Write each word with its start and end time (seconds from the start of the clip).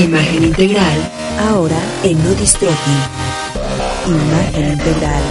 Imagen 0.00 0.44
integral, 0.44 1.12
ahora 1.50 1.76
en 2.04 2.16
No. 2.24 2.32
Imagen 4.06 4.72
integral. 4.72 5.22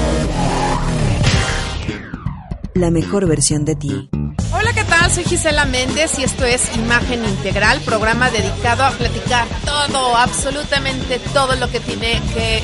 La 2.76 2.92
mejor 2.92 3.28
versión 3.28 3.66
de 3.66 3.76
ti. 3.76 4.10
Hola, 4.54 4.72
¿qué 4.76 4.84
tal? 4.84 5.10
Soy 5.10 5.24
Gisela 5.24 5.66
Méndez 5.66 6.20
y 6.20 6.24
esto 6.24 6.46
es 6.46 6.70
Imagen 6.76 7.26
Integral, 7.26 7.82
programa 7.82 8.30
dedicado 8.30 8.84
a 8.84 8.92
platicar 8.92 9.48
todo, 9.66 10.16
absolutamente 10.16 11.18
todo 11.34 11.56
lo 11.56 11.68
que 11.72 11.80
tiene 11.80 12.22
que 12.36 12.62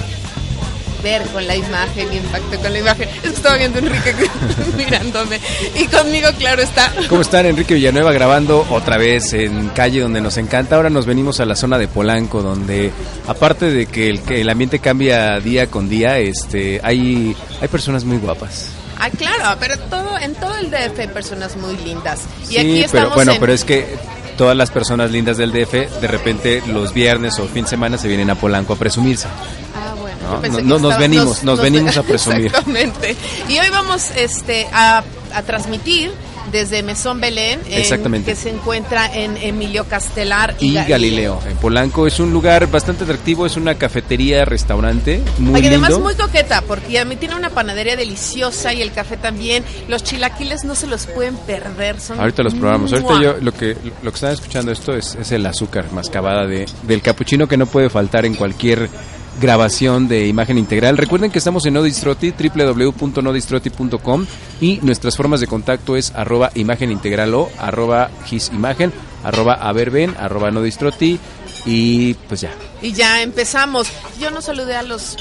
ver 1.05 1.21
con 1.27 1.45
la 1.45 1.55
imagen 1.55 2.11
impacto 2.11 2.59
con 2.59 2.73
la 2.73 2.79
imagen. 2.79 3.07
Es 3.09 3.21
que 3.21 3.27
estaba 3.29 3.55
viendo 3.57 3.77
a 3.77 3.81
Enrique 3.83 4.15
mirándome 4.77 5.39
y 5.79 5.85
conmigo, 5.85 6.29
claro, 6.39 6.61
está. 6.63 6.91
¿Cómo 7.07 7.21
están? 7.21 7.45
Enrique 7.45 7.75
Villanueva 7.75 8.11
grabando 8.11 8.65
otra 8.71 8.97
vez 8.97 9.33
en 9.33 9.69
calle 9.69 10.01
donde 10.01 10.19
nos 10.19 10.37
encanta. 10.37 10.75
Ahora 10.75 10.89
nos 10.89 11.05
venimos 11.05 11.39
a 11.39 11.45
la 11.45 11.55
zona 11.55 11.77
de 11.77 11.87
Polanco, 11.87 12.41
donde 12.41 12.91
aparte 13.27 13.69
de 13.71 13.85
que 13.85 14.09
el, 14.09 14.21
que 14.23 14.41
el 14.41 14.49
ambiente 14.49 14.79
cambia 14.79 15.39
día 15.39 15.67
con 15.67 15.87
día, 15.89 16.17
este, 16.17 16.81
hay, 16.84 17.35
hay 17.62 17.67
personas 17.67 18.03
muy 18.03 18.17
guapas. 18.17 18.69
Ah, 18.97 19.09
claro, 19.09 19.57
pero 19.59 19.77
todo 19.77 20.17
en 20.17 20.34
todo 20.35 20.55
el 20.57 20.71
DF 20.71 20.99
hay 20.99 21.07
personas 21.09 21.55
muy 21.57 21.75
lindas. 21.77 22.21
Y 22.45 22.53
sí, 22.53 22.57
aquí 22.57 22.84
estamos 22.84 22.90
pero 23.09 23.15
bueno, 23.15 23.31
en- 23.34 23.40
pero 23.40 23.53
es 23.53 23.63
que 23.63 23.85
todas 24.37 24.55
las 24.57 24.71
personas 24.71 25.12
lindas 25.12 25.37
del 25.37 25.51
DF 25.51 25.73
de 26.01 26.07
repente 26.07 26.63
los 26.67 26.93
viernes 26.93 27.37
o 27.40 27.45
fin 27.47 27.63
de 27.65 27.69
semana 27.69 27.97
se 27.97 28.07
vienen 28.07 28.29
a 28.31 28.35
Polanco 28.35 28.73
a 28.73 28.75
presumirse. 28.77 29.27
Ah, 29.75 29.84
No, 30.63 30.79
nos 30.79 30.98
venimos, 30.98 31.43
nos 31.43 31.59
venimos 31.62 31.98
a 31.98 32.04
presumir. 32.04 32.48
Exactamente. 32.48 33.15
Y 33.49 33.59
hoy 33.59 33.70
vamos 33.71 34.09
este, 34.15 34.68
a, 34.73 35.04
a 35.34 35.41
transmitir 35.43 36.12
desde 36.51 36.84
Mesón 36.84 37.20
Belén, 37.20 37.59
en- 37.65 37.79
Exactamente. 37.81 38.31
que 38.31 38.35
se 38.37 38.51
encuentra 38.51 39.12
en 39.13 39.35
Emilio 39.35 39.84
Castelar 39.85 40.55
Y 40.59 40.76
Ga- 40.76 40.87
Galileo, 40.87 41.40
en 41.49 41.57
Polanco 41.57 42.05
es 42.05 42.20
un 42.20 42.31
lugar 42.31 42.70
bastante 42.70 43.03
atractivo, 43.03 43.48
es 43.48 43.57
una 43.57 43.76
cafetería, 43.76 44.46
restaurante, 44.46 45.23
muy 45.40 45.59
Oye, 45.59 45.70
además 45.70 45.90
lindo. 45.90 46.05
muy 46.05 46.13
coqueta, 46.13 46.62
porque 46.62 46.99
a 46.99 47.03
mí 47.03 47.15
tiene 47.15 47.35
una 47.35 47.49
panadería 47.49 47.96
deliciosa 47.98 48.73
y 48.73 48.84
el 48.84 48.91
café 48.91 49.18
también. 49.18 49.63
Los 49.87 50.03
chilaquiles 50.03 50.63
no 50.65 50.76
se 50.76 50.85
los 50.85 51.07
pueden 51.07 51.35
perder. 51.35 51.99
Son 51.99 52.20
Ahorita 52.20 52.43
los 52.43 52.53
probamos. 52.53 52.93
Ahorita 52.93 53.21
yo 53.21 53.37
lo 53.41 53.51
que 53.51 53.76
lo 54.03 54.12
que 54.12 54.15
están 54.15 54.31
escuchando 54.31 54.71
esto 54.71 54.93
es, 54.96 55.15
es 55.15 55.31
el 55.31 55.46
azúcar 55.48 55.91
mascabada 55.93 56.46
de 56.46 56.68
del 56.84 57.01
capuchino 57.01 57.48
que 57.48 57.57
no 57.57 57.65
puede 57.65 57.90
faltar 57.90 58.23
en 58.23 58.35
cualquier 58.35 58.87
grabación 59.39 60.07
de 60.07 60.27
imagen 60.27 60.57
integral. 60.57 60.97
Recuerden 60.97 61.31
que 61.31 61.39
estamos 61.39 61.65
en 61.65 61.73
Nodistroti, 61.75 62.31
www.nodistroti.com 62.31 64.25
y 64.61 64.79
nuestras 64.81 65.17
formas 65.17 65.39
de 65.39 65.47
contacto 65.47 65.95
es 65.95 66.13
arroba 66.16 66.51
imagen 66.55 66.91
integral 66.91 67.33
o 67.33 67.50
arroba 67.57 68.09
gisimagen, 68.25 68.91
arroba 69.23 69.53
averben, 69.56 70.13
arroba 70.19 70.51
nodistroti 70.51 71.19
y 71.66 72.13
pues 72.13 72.41
ya. 72.41 72.51
Y 72.81 72.91
ya 72.94 73.22
empezamos. 73.22 73.88
Yo 74.19 74.31
no 74.31 74.41
saludé 74.41 74.75
a 74.75 74.84
los 74.84 75.18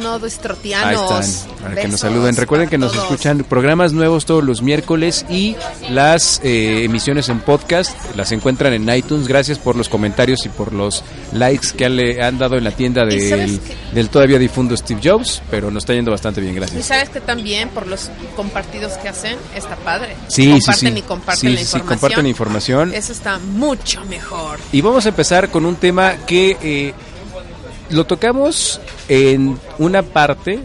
no 0.00 0.14
Ahí 0.14 0.20
estrotianos. 0.26 1.10
están, 1.26 1.56
para 1.62 1.80
que 1.80 1.88
nos 1.88 2.00
saluden. 2.00 2.36
Recuerden 2.36 2.68
que 2.68 2.78
nos 2.78 2.92
todos. 2.92 3.04
escuchan 3.04 3.44
programas 3.48 3.92
nuevos 3.92 4.26
todos 4.26 4.44
los 4.44 4.62
miércoles 4.62 5.24
y 5.30 5.56
las 5.90 6.40
eh, 6.44 6.84
emisiones 6.84 7.28
en 7.28 7.40
podcast 7.40 7.92
las 8.16 8.30
encuentran 8.32 8.72
en 8.74 8.88
iTunes. 8.94 9.26
Gracias 9.26 9.58
por 9.58 9.74
los 9.76 9.88
comentarios 9.88 10.44
y 10.46 10.48
por 10.50 10.72
los 10.72 11.02
likes 11.32 11.68
que 11.76 11.88
le 11.88 12.22
han 12.22 12.38
dado 12.38 12.56
en 12.56 12.64
la 12.64 12.70
tienda 12.72 13.04
¿Y 13.10 13.16
del, 13.18 13.60
del 13.92 14.08
todavía 14.10 14.38
difundo 14.38 14.76
Steve 14.76 15.00
Jobs, 15.02 15.42
pero 15.50 15.70
nos 15.70 15.82
está 15.84 15.94
yendo 15.94 16.10
bastante 16.10 16.40
bien, 16.40 16.52
Y 16.52 16.56
gracias. 16.56 16.86
sabes 16.86 17.08
que 17.08 17.20
también 17.20 17.68
por 17.70 17.86
los 17.86 18.10
compartidos 18.36 18.92
que 18.98 19.08
hacen 19.08 19.36
está 19.56 19.76
padre. 19.76 20.14
Sí, 20.28 20.44
sí, 20.44 20.50
comparten 20.52 20.92
sí. 20.92 20.98
y 20.98 21.02
comparten 21.02 21.40
Sí, 21.40 21.46
la 21.48 21.58
sí, 21.60 21.64
sí, 21.64 21.76
información. 21.76 21.88
comparten 22.00 22.26
información. 22.26 22.94
Eso 22.94 23.12
está 23.12 23.38
mucho 23.38 24.04
mejor. 24.04 24.58
Y 24.72 24.80
vamos 24.82 25.06
a 25.06 25.08
empezar 25.08 25.48
con 25.50 25.64
un 25.64 25.76
tema 25.76 26.14
que 26.26 26.56
eh, 26.62 26.94
lo 27.90 28.04
tocamos 28.06 28.80
en 29.08 29.58
una 29.78 30.02
parte 30.02 30.60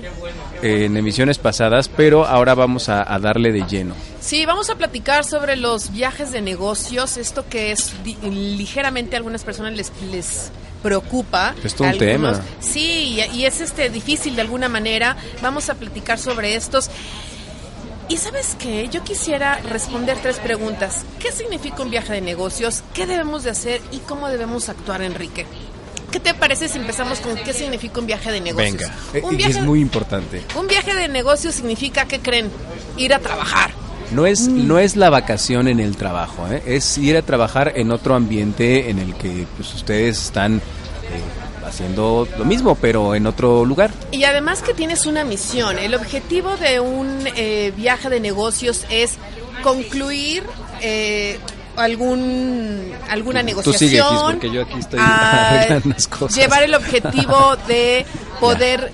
en 0.62 0.96
emisiones 0.96 1.38
pasadas, 1.40 1.90
pero 1.90 2.26
ahora 2.26 2.54
vamos 2.56 2.88
a, 2.88 3.02
a 3.14 3.20
darle 3.20 3.52
de 3.52 3.64
lleno. 3.68 3.96
Sí, 4.22 4.46
vamos 4.46 4.70
a 4.70 4.76
platicar 4.76 5.26
sobre 5.26 5.58
los 5.58 5.92
viajes 5.92 6.32
de 6.32 6.42
negocios, 6.42 7.18
esto 7.18 7.46
que 7.50 7.74
es 7.74 7.92
ligeramente 8.24 9.16
a 9.16 9.18
algunas 9.18 9.44
personas 9.44 9.74
les, 9.74 9.92
les 10.10 10.52
preocupa. 10.82 11.54
Es 11.64 11.76
todo 11.76 11.88
un 11.90 11.94
Algunos- 11.94 12.38
tema. 12.38 12.42
Sí, 12.62 13.20
y, 13.34 13.38
y 13.40 13.46
es 13.46 13.60
este 13.60 13.90
difícil 13.90 14.36
de 14.36 14.42
alguna 14.42 14.70
manera. 14.70 15.18
Vamos 15.42 15.70
a 15.70 15.74
platicar 15.76 16.18
sobre 16.18 16.56
estos. 16.56 16.90
Y 18.10 18.18
sabes 18.18 18.56
qué, 18.60 18.88
yo 18.90 19.04
quisiera 19.04 19.60
responder 19.70 20.18
tres 20.22 20.38
preguntas. 20.38 21.04
¿Qué 21.20 21.32
significa 21.32 21.82
un 21.84 21.90
viaje 21.90 22.14
de 22.14 22.22
negocios? 22.22 22.84
¿Qué 22.94 23.06
debemos 23.08 23.44
de 23.44 23.50
hacer? 23.52 23.82
¿Y 23.92 23.98
cómo 24.00 24.28
debemos 24.30 24.68
actuar, 24.70 25.02
Enrique? 25.02 25.46
¿Qué 26.14 26.20
te 26.20 26.34
parece 26.36 26.70
si 26.70 26.78
empezamos 26.78 27.20
con 27.20 27.36
qué 27.36 27.52
significa 27.54 28.00
un 28.00 28.06
viaje 28.06 28.32
de 28.32 28.40
negocios? 28.40 28.78
Venga, 28.78 28.94
eh, 29.16 29.22
Un 29.24 29.34
y 29.34 29.38
viaje, 29.38 29.52
es 29.54 29.62
muy 29.62 29.82
importante. 29.82 30.44
un 30.56 30.68
viaje 30.68 30.94
de 30.96 31.08
negocios 31.08 31.56
significa, 31.56 32.06
¿qué 32.06 32.20
creen? 32.20 32.50
Ir 32.98 33.14
a 33.16 33.20
trabajar. 33.20 33.72
No 34.12 34.28
es, 34.28 34.48
Mm. 34.48 34.68
no 34.68 34.78
es 34.78 34.96
la 34.96 35.10
vacación 35.10 35.68
en 35.68 35.80
el 35.80 35.98
trabajo, 35.98 36.48
¿eh? 36.52 36.62
es 36.68 37.00
ir 37.00 37.18
a 37.18 37.24
trabajar 37.24 37.74
en 37.76 37.92
otro 37.92 38.14
ambiente 38.14 38.92
en 38.92 39.00
el 39.00 39.16
que 39.16 39.48
pues, 39.58 39.74
ustedes 39.74 40.22
están 40.22 40.58
eh, 40.58 40.60
haciendo 41.68 42.28
lo 42.38 42.46
mismo, 42.46 42.76
pero 42.76 43.16
en 43.16 43.26
otro 43.26 43.66
lugar. 43.66 43.90
Y 44.12 44.24
además 44.26 44.62
que 44.62 44.76
tienes 44.76 45.08
una 45.08 45.24
misión. 45.24 45.80
El 45.80 45.96
objetivo 45.96 46.56
de 46.58 46.80
un 46.80 47.28
eh, 47.36 47.74
viaje 47.76 48.10
de 48.10 48.20
negocios 48.20 48.86
es 48.92 49.16
concluir 49.64 50.44
eh, 50.82 51.40
algún 51.78 52.92
alguna 53.10 53.42
Tú 53.42 53.46
negociación. 53.48 53.80
sigue, 54.40 54.42
Gis, 54.42 54.52
yo 54.52 54.62
aquí 54.62 54.80
estoy 54.80 55.00
las 55.86 56.08
cosas. 56.08 56.36
Llevar 56.36 56.64
el 56.64 56.76
objetivo 56.76 57.56
de 57.68 58.06
poder 58.40 58.92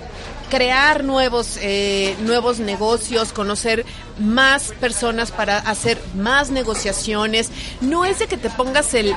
crear 0.50 1.04
nuevos 1.04 1.58
eh, 1.62 2.16
nuevos 2.20 2.58
negocios, 2.58 3.32
conocer 3.32 3.86
más 4.18 4.72
personas 4.80 5.30
para 5.30 5.58
hacer 5.58 5.98
más 6.14 6.50
negociaciones. 6.50 7.50
No 7.80 8.04
es 8.04 8.18
de 8.18 8.26
que 8.26 8.36
te 8.36 8.50
pongas 8.50 8.92
el, 8.92 9.14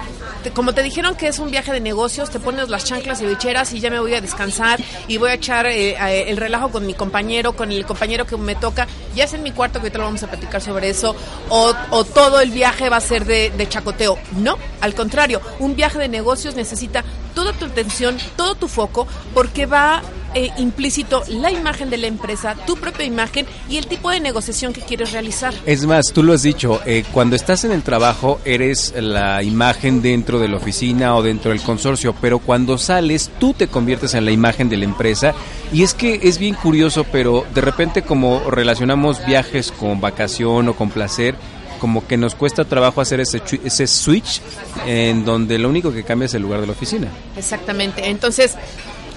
como 0.54 0.74
te 0.74 0.84
dijeron 0.84 1.16
que 1.16 1.28
es 1.28 1.40
un 1.40 1.52
viaje 1.52 1.74
de 1.74 1.82
negocios, 1.82 2.30
te 2.30 2.40
pones 2.40 2.70
las 2.70 2.86
chanclas 2.86 3.22
y 3.22 3.26
bicheras 3.26 3.74
y 3.74 3.82
ya 3.82 3.90
me 3.90 4.00
voy 4.00 4.14
a 4.14 4.22
descansar 4.22 4.80
y 5.08 5.18
voy 5.18 5.32
a 5.32 5.34
echar 5.34 5.66
eh, 5.66 6.30
el 6.30 6.38
relajo 6.38 6.70
con 6.70 6.86
mi 6.86 6.94
compañero, 6.94 7.56
con 7.56 7.72
el 7.72 7.86
compañero 7.86 8.26
que 8.26 8.38
me 8.38 8.56
toca. 8.56 8.88
Ya 9.16 9.26
es 9.26 9.34
en 9.34 9.44
mi 9.44 9.52
cuarto 9.52 9.80
que 9.80 9.88
ahorita 9.88 9.98
lo 9.98 10.06
vamos 10.06 10.24
a 10.24 10.28
platicar 10.28 10.62
sobre 10.62 10.90
eso. 10.90 11.16
O, 11.50 11.74
o 11.90 12.04
todo 12.06 12.40
el 12.40 12.52
viaje 12.52 12.90
va 12.90 12.98
a 12.98 13.02
ser 13.02 13.26
de, 13.26 13.50
de 13.50 13.68
chacoteo. 13.68 14.18
No, 14.38 14.58
al 14.80 14.94
contrario, 14.94 15.42
un 15.60 15.76
viaje 15.76 15.98
de 15.98 16.08
negocios 16.08 16.56
necesita 16.56 17.04
toda 17.34 17.52
tu 17.54 17.66
atención, 17.66 18.18
todo 18.36 18.56
tu 18.56 18.68
foco, 18.68 19.08
porque 19.34 19.66
va 19.66 20.02
eh, 20.34 20.52
implícito 20.58 21.24
la 21.28 21.52
imagen 21.52 21.90
de 21.90 21.98
la 21.98 22.08
empresa, 22.08 22.56
tu 22.66 22.76
propia 22.76 23.06
imagen 23.06 23.46
y 23.70 23.78
el 23.78 23.88
tipo 23.88 24.10
de 24.10 24.20
negociación 24.20 24.74
que 24.74 24.82
quieres 24.82 25.12
realizar. 25.12 25.54
Es 25.66 25.86
más, 25.86 26.06
tú 26.14 26.24
lo 26.24 26.34
has 26.34 26.44
dicho, 26.44 26.82
eh, 26.86 27.04
cuando 27.12 27.36
estás 27.36 27.64
en 27.64 27.72
el 27.72 27.84
trabajo 27.84 28.40
eres 28.46 28.94
la 28.98 29.44
imagen 29.44 30.02
dentro 30.02 30.40
de 30.40 30.48
la 30.48 30.58
oficina 30.58 31.16
o 31.16 31.24
dentro 31.24 31.52
del 31.52 31.62
consorcio, 31.62 32.16
pero 32.20 32.40
cuando 32.40 32.78
sales 32.78 33.32
tú 33.40 33.54
te 33.54 33.68
conviertes 33.68 34.14
en 34.14 34.26
la 34.26 34.32
imagen 34.32 34.70
de 34.70 34.78
la 34.78 34.86
empresa 34.86 35.34
y 35.72 35.84
es 35.84 35.94
que 35.94 36.20
es 36.24 36.38
bien 36.38 36.56
curioso, 36.56 37.06
pero 37.12 37.46
de 37.54 37.62
repente 37.62 38.02
como 38.02 38.50
relacionamos 38.50 39.26
viajes 39.26 39.72
con 39.72 40.02
vacación 40.02 40.70
o 40.70 40.76
con 40.76 40.90
placer, 40.90 41.36
como 41.80 42.08
que 42.08 42.16
nos 42.16 42.34
cuesta 42.34 42.64
trabajo 42.64 43.02
hacer 43.02 43.20
ese, 43.20 43.42
ese 43.64 43.88
switch 43.88 44.42
en 44.86 45.26
donde 45.26 45.60
lo 45.60 45.68
único 45.68 45.92
que 45.92 46.04
cambia 46.04 46.28
es 46.28 46.34
el 46.34 46.42
lugar 46.42 46.62
de 46.62 46.68
la 46.68 46.72
oficina. 46.72 47.10
Exactamente. 47.36 48.10
Entonces, 48.10 48.56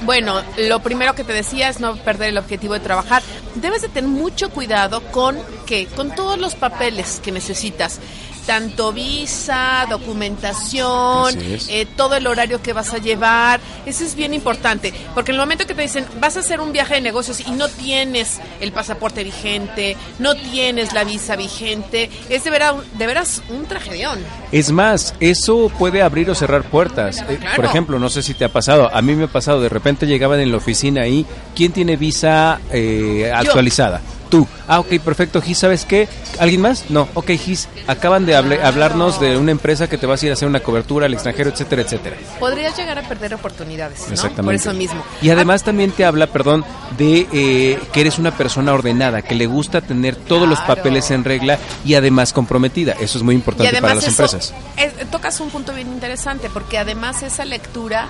bueno, 0.02 0.42
lo 0.58 0.80
primero 0.80 1.14
que 1.14 1.24
te 1.24 1.32
decía 1.32 1.68
es 1.68 1.80
no 1.80 1.96
perder 1.96 2.30
el 2.30 2.38
objetivo 2.38 2.74
de 2.74 2.80
trabajar. 2.80 3.22
Debes 3.54 3.82
de 3.82 3.88
tener 3.88 4.10
mucho 4.10 4.50
cuidado 4.50 5.00
con 5.12 5.38
qué, 5.66 5.86
con 5.86 6.14
todos 6.14 6.38
los 6.38 6.54
papeles 6.54 7.20
que 7.24 7.32
necesitas. 7.32 8.00
Tanto 8.46 8.92
visa, 8.92 9.86
documentación, 9.90 11.36
eh, 11.68 11.86
todo 11.96 12.14
el 12.14 12.26
horario 12.26 12.62
que 12.62 12.72
vas 12.72 12.94
a 12.94 12.98
llevar. 12.98 13.60
Eso 13.84 14.04
es 14.04 14.14
bien 14.14 14.32
importante, 14.34 14.94
porque 15.14 15.32
en 15.32 15.36
el 15.36 15.40
momento 15.40 15.66
que 15.66 15.74
te 15.74 15.82
dicen, 15.82 16.06
vas 16.20 16.36
a 16.36 16.40
hacer 16.40 16.60
un 16.60 16.72
viaje 16.72 16.94
de 16.94 17.00
negocios 17.00 17.40
y 17.40 17.50
no 17.50 17.68
tienes 17.68 18.40
el 18.60 18.72
pasaporte 18.72 19.24
vigente, 19.24 19.96
no 20.18 20.34
tienes 20.34 20.92
la 20.92 21.04
visa 21.04 21.36
vigente, 21.36 22.08
es 22.28 22.44
de 22.44 22.50
veras, 22.50 22.74
de 22.96 23.06
veras 23.06 23.42
un 23.48 23.66
tragedión. 23.66 24.18
Es 24.52 24.70
más, 24.70 25.14
eso 25.20 25.70
puede 25.78 26.02
abrir 26.02 26.30
o 26.30 26.34
cerrar 26.34 26.64
puertas. 26.64 27.24
Eh, 27.28 27.38
por 27.54 27.64
ejemplo, 27.64 27.98
no 27.98 28.08
sé 28.08 28.22
si 28.22 28.34
te 28.34 28.44
ha 28.44 28.52
pasado, 28.52 28.90
a 28.94 29.02
mí 29.02 29.14
me 29.14 29.24
ha 29.24 29.28
pasado, 29.28 29.60
de 29.60 29.68
repente 29.68 30.06
llegaban 30.06 30.40
en 30.40 30.50
la 30.50 30.58
oficina 30.58 31.02
ahí, 31.02 31.26
¿quién 31.54 31.72
tiene 31.72 31.96
visa 31.96 32.60
eh, 32.70 33.30
actualizada? 33.34 34.00
Tú. 34.28 34.46
Ah, 34.68 34.80
ok, 34.80 34.98
perfecto, 35.04 35.40
Gis, 35.40 35.58
¿sabes 35.58 35.84
qué? 35.84 36.08
¿Alguien 36.38 36.60
más? 36.60 36.90
No, 36.90 37.08
ok, 37.14 37.30
Gis, 37.32 37.68
acaban 37.86 38.26
de 38.26 38.34
hablarnos 38.34 39.20
de 39.20 39.36
una 39.36 39.52
empresa 39.52 39.88
que 39.88 39.98
te 39.98 40.06
vas 40.06 40.22
a 40.22 40.26
ir 40.26 40.32
a 40.32 40.34
hacer 40.34 40.48
una 40.48 40.60
cobertura 40.60 41.06
al 41.06 41.14
extranjero, 41.14 41.50
etcétera, 41.50 41.82
etcétera. 41.82 42.16
Podrías 42.40 42.76
llegar 42.76 42.98
a 42.98 43.02
perder 43.02 43.34
oportunidades, 43.34 44.00
¿no? 44.06 44.14
Exactamente. 44.14 44.42
Por 44.42 44.54
eso 44.54 44.72
mismo. 44.74 45.04
Y 45.22 45.30
además 45.30 45.62
también 45.62 45.92
te 45.92 46.04
habla, 46.04 46.26
perdón, 46.26 46.64
de 46.98 47.28
eh, 47.32 47.78
que 47.92 48.00
eres 48.00 48.18
una 48.18 48.32
persona 48.36 48.72
ordenada, 48.72 49.22
que 49.22 49.34
le 49.34 49.46
gusta 49.46 49.80
tener 49.80 50.16
todos 50.16 50.48
los 50.48 50.60
papeles 50.60 51.10
en 51.10 51.24
regla 51.24 51.58
y 51.84 51.94
además 51.94 52.32
comprometida. 52.32 52.92
Eso 53.00 53.18
es 53.18 53.24
muy 53.24 53.34
importante 53.34 53.80
para 53.80 53.94
las 53.94 54.08
empresas. 54.08 54.52
tocas 55.10 55.38
un 55.40 55.50
punto 55.50 55.72
bien 55.72 55.88
interesante, 55.88 56.50
porque 56.52 56.78
además 56.78 57.22
esa 57.22 57.44
lectura 57.44 58.08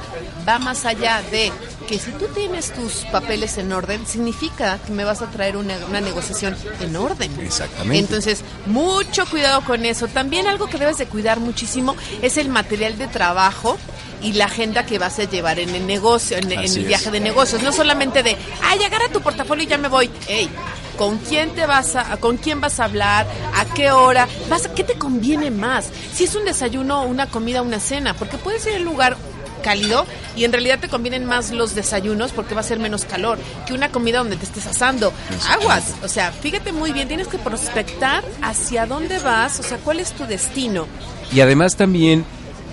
va 0.49 0.59
más 0.59 0.85
allá 0.85 1.23
de 1.31 1.53
que 1.89 1.99
si 1.99 2.11
tú 2.13 2.27
tienes 2.35 2.73
tus 2.73 3.05
papeles 3.13 3.59
en 3.59 3.73
orden, 3.73 4.07
significa 4.07 4.79
que 4.85 4.93
me 4.93 5.05
vas 5.05 5.23
a 5.23 5.27
traer 5.31 5.57
una, 5.57 5.77
una 5.89 6.01
negociación 6.07 6.57
en 6.81 6.97
orden. 6.97 7.31
Exactamente. 7.41 7.99
Entonces, 7.99 8.43
mucho 8.65 9.27
cuidado 9.27 9.63
con 9.63 9.85
eso. 9.85 10.09
También 10.09 10.47
algo 10.47 10.67
que 10.67 10.79
debes 10.79 10.97
de 10.99 11.07
cuidar 11.07 11.41
muchísimo 11.41 11.95
es 12.23 12.39
el 12.39 12.49
material 12.49 12.97
de 12.97 13.09
trabajo 13.09 13.77
y 14.23 14.33
la 14.33 14.47
agenda 14.47 14.87
que 14.87 14.99
vas 14.99 15.19
a 15.19 15.25
llevar 15.25 15.59
en 15.59 15.71
el 15.75 15.87
negocio, 15.87 16.39
en, 16.39 16.51
el 16.51 16.85
viaje 16.85 17.11
de 17.11 17.21
negocios. 17.21 17.63
No 17.63 17.73
solamente 17.73 18.23
de, 18.23 18.37
ay, 18.63 18.83
agarra 18.83 19.09
tu 19.13 19.21
portafolio 19.21 19.65
y 19.65 19.67
ya 19.67 19.79
me 19.79 19.89
voy. 19.89 20.11
Ey, 20.29 20.49
¿con 20.97 21.19
quién 21.19 21.51
te 21.51 21.67
vas 21.67 21.97
a, 21.97 22.17
con 22.17 22.37
quién 22.37 22.61
vas 22.61 22.81
a 22.81 22.85
hablar? 22.85 23.27
¿A 23.55 23.65
qué 23.67 23.91
hora? 23.91 24.29
¿Vas 24.49 24.69
¿Qué 24.75 24.85
te 24.85 24.95
conviene 24.95 25.51
más? 25.51 25.91
Si 26.15 26.25
es 26.25 26.35
un 26.35 26.45
desayuno, 26.45 27.05
una 27.05 27.27
comida, 27.27 27.63
una 27.63 27.81
cena, 27.81 28.15
porque 28.15 28.39
puedes 28.39 28.67
ir 28.67 28.75
al 28.77 28.83
lugar 28.83 29.17
cálido 29.63 30.07
y 30.37 30.45
en 30.45 30.53
realidad 30.53 30.79
te 30.81 30.89
convienen 30.89 31.25
más 31.25 31.51
los 31.51 31.75
desayunos 31.75 32.33
porque 32.33 32.55
va 32.55 32.61
a 32.61 32.65
ser 32.65 32.79
menos 32.79 33.05
calor 33.05 33.39
que 33.67 33.75
una 33.75 33.91
comida 33.91 34.19
donde 34.19 34.37
te 34.37 34.45
estés 34.45 34.67
asando. 34.67 35.13
Aguas, 35.49 35.95
o 36.03 36.09
sea, 36.09 36.33
fíjate 36.33 36.73
muy 36.73 36.93
bien, 36.93 37.09
tienes 37.09 37.29
que 37.29 37.39
prospectar 37.39 38.25
hacia 38.43 38.87
dónde 38.87 39.19
vas, 39.19 39.61
o 39.61 39.63
sea, 39.63 39.79
cuál 39.79 40.01
es 40.01 40.13
tu 40.13 40.27
destino. 40.27 40.87
Y 41.33 41.41
además 41.41 41.77
también 41.77 42.25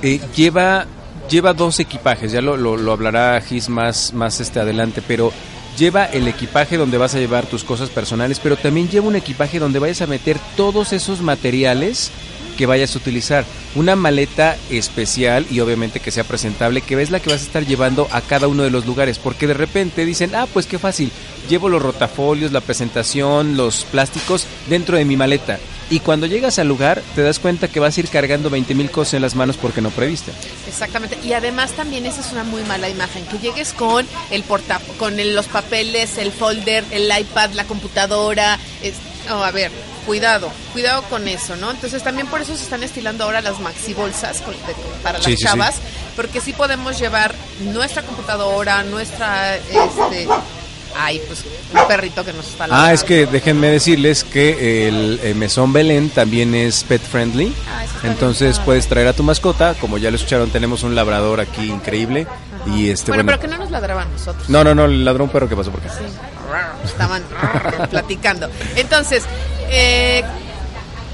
eh, 0.02 0.20
lleva 0.36 0.86
lleva 1.30 1.54
dos 1.54 1.80
equipajes, 1.80 2.32
ya 2.32 2.42
lo, 2.42 2.58
lo, 2.58 2.92
hablará 2.92 3.40
Gis 3.42 3.70
más, 3.70 4.14
más 4.14 4.40
este 4.40 4.60
adelante, 4.60 5.02
pero 5.08 5.32
lleva 5.78 6.06
el 6.06 6.28
equipaje 6.28 6.78
donde 6.78 6.98
vas 6.98 7.16
a 7.16 7.20
llevar 7.20 7.46
tus 7.46 7.64
cosas 7.64 7.90
personales, 7.90 8.40
pero 8.42 8.58
también 8.58 8.90
lleva 8.90 9.08
un 9.08 9.16
equipaje 9.16 9.60
donde 9.60 9.80
vayas 9.80 10.02
a 10.02 10.08
meter 10.08 10.38
todos 10.56 10.94
esos 10.94 11.22
materiales 11.22 12.12
que 12.54 12.66
vayas 12.66 12.96
a 12.96 13.00
utilizar. 13.00 13.46
Una 13.76 13.96
maleta 13.96 14.58
especial 14.70 15.46
y 15.50 15.60
obviamente 15.60 16.00
que 16.00 16.12
sea 16.12 16.24
presentable, 16.24 16.82
que 16.82 16.96
ves 16.96 17.12
la 17.12 17.20
que 17.20 17.30
vas 17.30 17.42
a 17.42 17.46
estar 17.46 17.66
llevando 17.66 18.08
a 18.12 18.22
cada 18.22 18.48
uno 18.48 18.64
de 18.64 18.70
los 18.70 18.86
lugares, 18.86 19.20
porque 19.20 19.48
de 19.48 19.54
repente 19.54 20.06
dicen, 20.06 20.36
ah, 20.36 20.48
pues 20.52 20.66
qué 20.66 20.80
fácil, 20.80 21.12
llevo 21.50 21.70
los 21.70 21.82
rotafolios, 21.82 22.52
la 22.52 22.62
presentación, 22.62 23.58
los 23.58 23.86
plásticos 23.86 24.46
dentro 24.70 24.98
de 24.98 25.06
mi 25.06 25.18
maleta. 25.18 25.60
Y 25.90 26.00
cuando 26.00 26.26
llegas 26.26 26.60
al 26.60 26.68
lugar, 26.68 27.04
te 27.14 27.22
das 27.22 27.40
cuenta 27.40 27.68
que 27.68 27.80
vas 27.80 27.96
a 27.96 28.00
ir 28.00 28.10
cargando 28.10 28.50
20 28.50 28.74
mil 28.74 28.90
cosas 28.90 29.16
en 29.16 29.22
las 29.22 29.36
manos 29.36 29.58
porque 29.58 29.82
no 29.82 29.92
previste. 29.92 30.32
Exactamente. 30.68 31.18
Y 31.24 31.34
además 31.34 31.72
también 31.74 32.06
esa 32.06 32.22
es 32.22 32.32
una 32.32 32.44
muy 32.44 32.64
mala 32.64 32.90
imagen. 32.90 33.26
Que 33.26 33.38
llegues 33.38 33.74
con 33.74 34.08
el 34.32 34.44
porta 34.44 34.80
con 34.98 35.16
los 35.36 35.48
papeles, 35.48 36.18
el 36.18 36.32
folder, 36.32 36.84
el 36.92 37.12
iPad, 37.16 37.52
la 37.52 37.66
computadora. 37.66 38.58
Es, 38.82 38.96
a 39.30 39.52
ver, 39.52 39.72
cuidado, 40.06 40.52
cuidado 40.74 41.02
con 41.04 41.28
eso, 41.28 41.56
¿no? 41.56 41.72
Entonces 41.72 42.04
también 42.04 42.28
por 42.28 42.42
eso 42.42 42.56
se 42.56 42.64
están 42.64 42.84
estilando 42.84 43.24
ahora 43.24 43.42
las 43.42 43.60
maxi 43.60 43.94
bolsas 43.94 44.44
para 45.02 45.20
las 45.20 45.36
chavas, 45.36 45.76
porque 46.16 46.42
sí 46.42 46.54
podemos 46.54 47.00
llevar 47.00 47.34
nuestra 47.74 48.02
computadora, 48.04 48.84
nuestra, 48.84 49.56
este, 49.56 50.28
ay, 50.98 51.22
pues 51.28 51.44
un 51.74 51.88
perrito 51.88 52.24
que 52.24 52.34
nos 52.34 52.48
está 52.48 52.68
Ah, 52.70 52.94
es 52.94 53.04
que 53.04 53.26
déjenme 53.26 53.68
decirles 53.70 54.24
que 54.24 54.88
el, 54.88 55.20
eh, 55.24 55.34
Mesón 55.34 55.74
Belén 55.74 56.10
también 56.10 56.54
es 56.56 56.84
pet 56.84 57.02
friendly, 57.02 57.54
ah, 57.70 57.86
entonces 58.04 58.60
puedes 58.60 58.88
traer 58.88 59.08
a 59.08 59.14
tu 59.14 59.24
mascota, 59.24 59.74
como 59.76 59.98
ya 59.98 60.10
lo 60.10 60.18
escucharon, 60.18 60.50
tenemos 60.50 60.84
un 60.84 60.96
labrador 60.96 61.40
aquí 61.40 61.70
increíble. 61.70 62.28
Y 62.66 62.90
este, 62.90 63.12
bueno, 63.12 63.26
pero 63.26 63.42
que 63.42 63.48
no 63.50 63.58
nos 63.58 63.72
ladraban 63.72 64.10
nosotros. 64.10 64.50
No, 64.50 64.64
no, 64.64 64.74
no, 64.74 64.88
ladró 64.88 65.26
un 65.26 65.30
perro 65.30 65.50
que 65.50 65.56
pasó 65.56 65.70
por 65.70 65.82
acá. 65.82 65.90
Sí. 65.98 66.06
Estaban 66.84 67.24
platicando. 67.90 68.50
Entonces, 68.76 69.24
eh, 69.70 70.24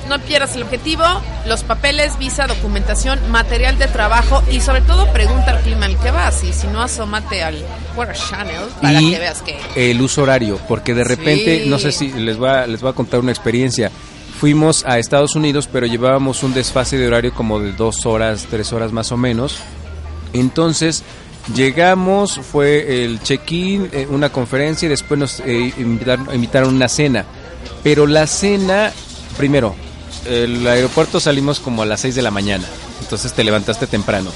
no 0.09 0.19
pierdas 0.19 0.55
el 0.55 0.63
objetivo, 0.63 1.03
los 1.45 1.63
papeles, 1.63 2.17
visa, 2.17 2.47
documentación, 2.47 3.19
material 3.31 3.77
de 3.77 3.87
trabajo 3.87 4.43
y 4.51 4.59
sobre 4.59 4.81
todo 4.81 5.11
pregunta 5.13 5.51
al 5.51 5.61
clima 5.61 5.85
al 5.85 5.97
que 5.99 6.09
vas 6.09 6.43
y 6.43 6.51
si 6.51 6.67
no 6.67 6.81
asómate 6.81 7.43
al 7.43 7.63
Weather 7.95 8.15
Channel 8.15 8.65
para 8.81 8.99
que 8.99 9.19
veas 9.19 9.41
que... 9.43 9.59
El 9.75 10.01
uso 10.01 10.23
horario, 10.23 10.59
porque 10.67 10.95
de 10.95 11.03
repente, 11.03 11.65
no 11.67 11.77
sé 11.77 11.91
si 11.91 12.11
les 12.11 12.37
voy, 12.37 12.49
a, 12.49 12.65
les 12.65 12.81
voy 12.81 12.89
a 12.89 12.93
contar 12.93 13.19
una 13.19 13.31
experiencia. 13.31 13.91
Fuimos 14.39 14.83
a 14.85 14.97
Estados 14.97 15.35
Unidos, 15.35 15.69
pero 15.71 15.85
llevábamos 15.85 16.43
un 16.43 16.53
desfase 16.53 16.97
de 16.97 17.05
horario 17.05 17.33
como 17.33 17.59
de 17.59 17.73
dos 17.73 18.05
horas, 18.05 18.47
tres 18.49 18.73
horas 18.73 18.91
más 18.91 19.11
o 19.11 19.17
menos. 19.17 19.59
Entonces, 20.33 21.03
llegamos, 21.55 22.39
fue 22.39 23.03
el 23.03 23.21
check-in, 23.21 23.89
eh, 23.91 24.07
una 24.09 24.31
conferencia 24.31 24.85
y 24.85 24.89
después 24.89 25.19
nos 25.19 25.39
eh, 25.41 25.73
invitaron, 25.77 26.33
invitaron 26.33 26.69
a 26.69 26.75
una 26.75 26.87
cena 26.87 27.25
pero 27.83 28.07
la 28.07 28.27
cena, 28.27 28.91
primero, 29.37 29.75
el 30.25 30.65
aeropuerto 30.67 31.19
salimos 31.19 31.59
como 31.59 31.83
a 31.83 31.85
las 31.85 32.01
6 32.01 32.15
de 32.15 32.21
la 32.21 32.31
mañana, 32.31 32.65
entonces 33.01 33.33
te 33.33 33.43
levantaste 33.43 33.87
temprano. 33.87 34.31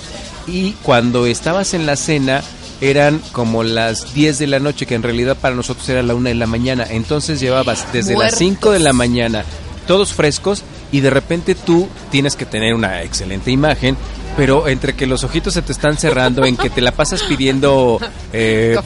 Y 0.48 0.74
cuando 0.84 1.26
estabas 1.26 1.74
en 1.74 1.86
la 1.86 1.96
cena, 1.96 2.42
eran 2.82 3.22
como 3.32 3.64
las 3.64 4.14
10 4.14 4.40
de 4.40 4.48
la 4.48 4.60
noche, 4.60 4.86
que 4.86 4.96
en 4.96 5.04
realidad 5.04 5.38
para 5.38 5.56
nosotros 5.56 5.88
era 5.90 6.04
la 6.04 6.16
1 6.16 6.30
de 6.30 6.36
la 6.36 6.48
mañana. 6.48 6.86
Entonces 6.90 7.40
llevabas 7.40 7.92
desde 7.94 8.18
las 8.18 8.36
5 8.36 8.72
de 8.72 8.80
la 8.80 8.94
mañana 8.94 9.46
todos 9.84 10.14
frescos 10.14 10.64
y 10.92 11.02
de 11.02 11.10
repente 11.10 11.56
tú 11.56 11.88
tienes 12.12 12.36
que 12.36 12.46
tener 12.46 12.74
una 12.74 13.02
excelente 13.02 13.52
imagen, 13.52 13.98
pero 14.38 14.68
entre 14.68 14.94
que 14.94 15.08
los 15.08 15.24
ojitos 15.24 15.54
se 15.54 15.62
te 15.62 15.72
están 15.72 15.98
cerrando, 15.98 16.46
en 16.46 16.58
que 16.58 16.70
te 16.70 16.82
la 16.82 16.92
pasas 16.92 17.24
pidiendo 17.24 18.00
eh, 18.34 18.78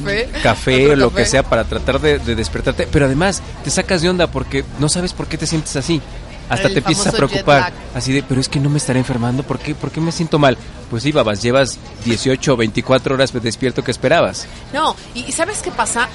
café, 0.43 0.91
o 0.91 0.95
lo 0.95 1.13
que 1.13 1.25
sea 1.25 1.43
para 1.43 1.63
tratar 1.63 1.99
de, 1.99 2.19
despertarte, 2.19 2.87
pero 2.91 3.05
además 3.05 3.41
te 3.63 3.69
sacas 3.69 4.01
de 4.01 4.09
onda 4.09 4.27
porque 4.27 4.63
no 4.79 4.89
sabes 4.89 5.13
por 5.13 5.27
qué 5.27 5.37
te 5.37 5.47
sientes 5.47 5.75
así. 5.75 6.01
Hasta 6.49 6.69
te 6.69 6.77
empiezas 6.77 7.07
a 7.07 7.11
preocupar, 7.11 7.73
así 7.93 8.13
de, 8.13 8.23
pero 8.23 8.39
es 8.39 8.47
que 8.47 8.61
no 8.61 8.69
me 8.69 8.77
estaré 8.77 8.99
enfermando, 8.99 9.43
¿por 9.43 9.59
qué, 9.59 9.75
¿por 9.75 9.91
qué 9.91 9.99
me 9.99 10.13
siento 10.13 10.39
mal? 10.39 10.57
Pues 10.89 11.03
sí, 11.03 11.11
babas, 11.11 11.41
llevas 11.41 11.77
18 12.05 12.53
o 12.53 12.55
24 12.55 13.15
horas 13.15 13.33
despierto 13.33 13.83
que 13.83 13.91
esperabas. 13.91 14.47
No, 14.73 14.95
y 15.13 15.29
¿sabes 15.33 15.61
qué 15.61 15.71
pasa? 15.71 16.07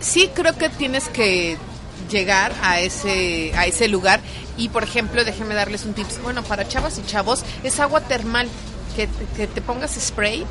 Sí 0.00 0.28
creo 0.34 0.58
que 0.58 0.70
tienes 0.70 1.08
que 1.08 1.56
llegar 2.10 2.52
a 2.62 2.80
ese, 2.80 3.52
a 3.56 3.66
ese 3.66 3.88
lugar. 3.88 4.20
Y 4.56 4.68
por 4.68 4.82
ejemplo, 4.82 5.24
déjenme 5.24 5.54
darles 5.54 5.84
un 5.84 5.94
tips. 5.94 6.22
Bueno, 6.22 6.42
para 6.42 6.68
chavas 6.68 6.98
y 6.98 7.06
chavos, 7.06 7.44
es 7.62 7.80
agua 7.80 8.00
termal. 8.00 8.48
Que, 8.94 9.08
que 9.36 9.48
te 9.48 9.60
pongas 9.60 9.98
spray 9.98 10.46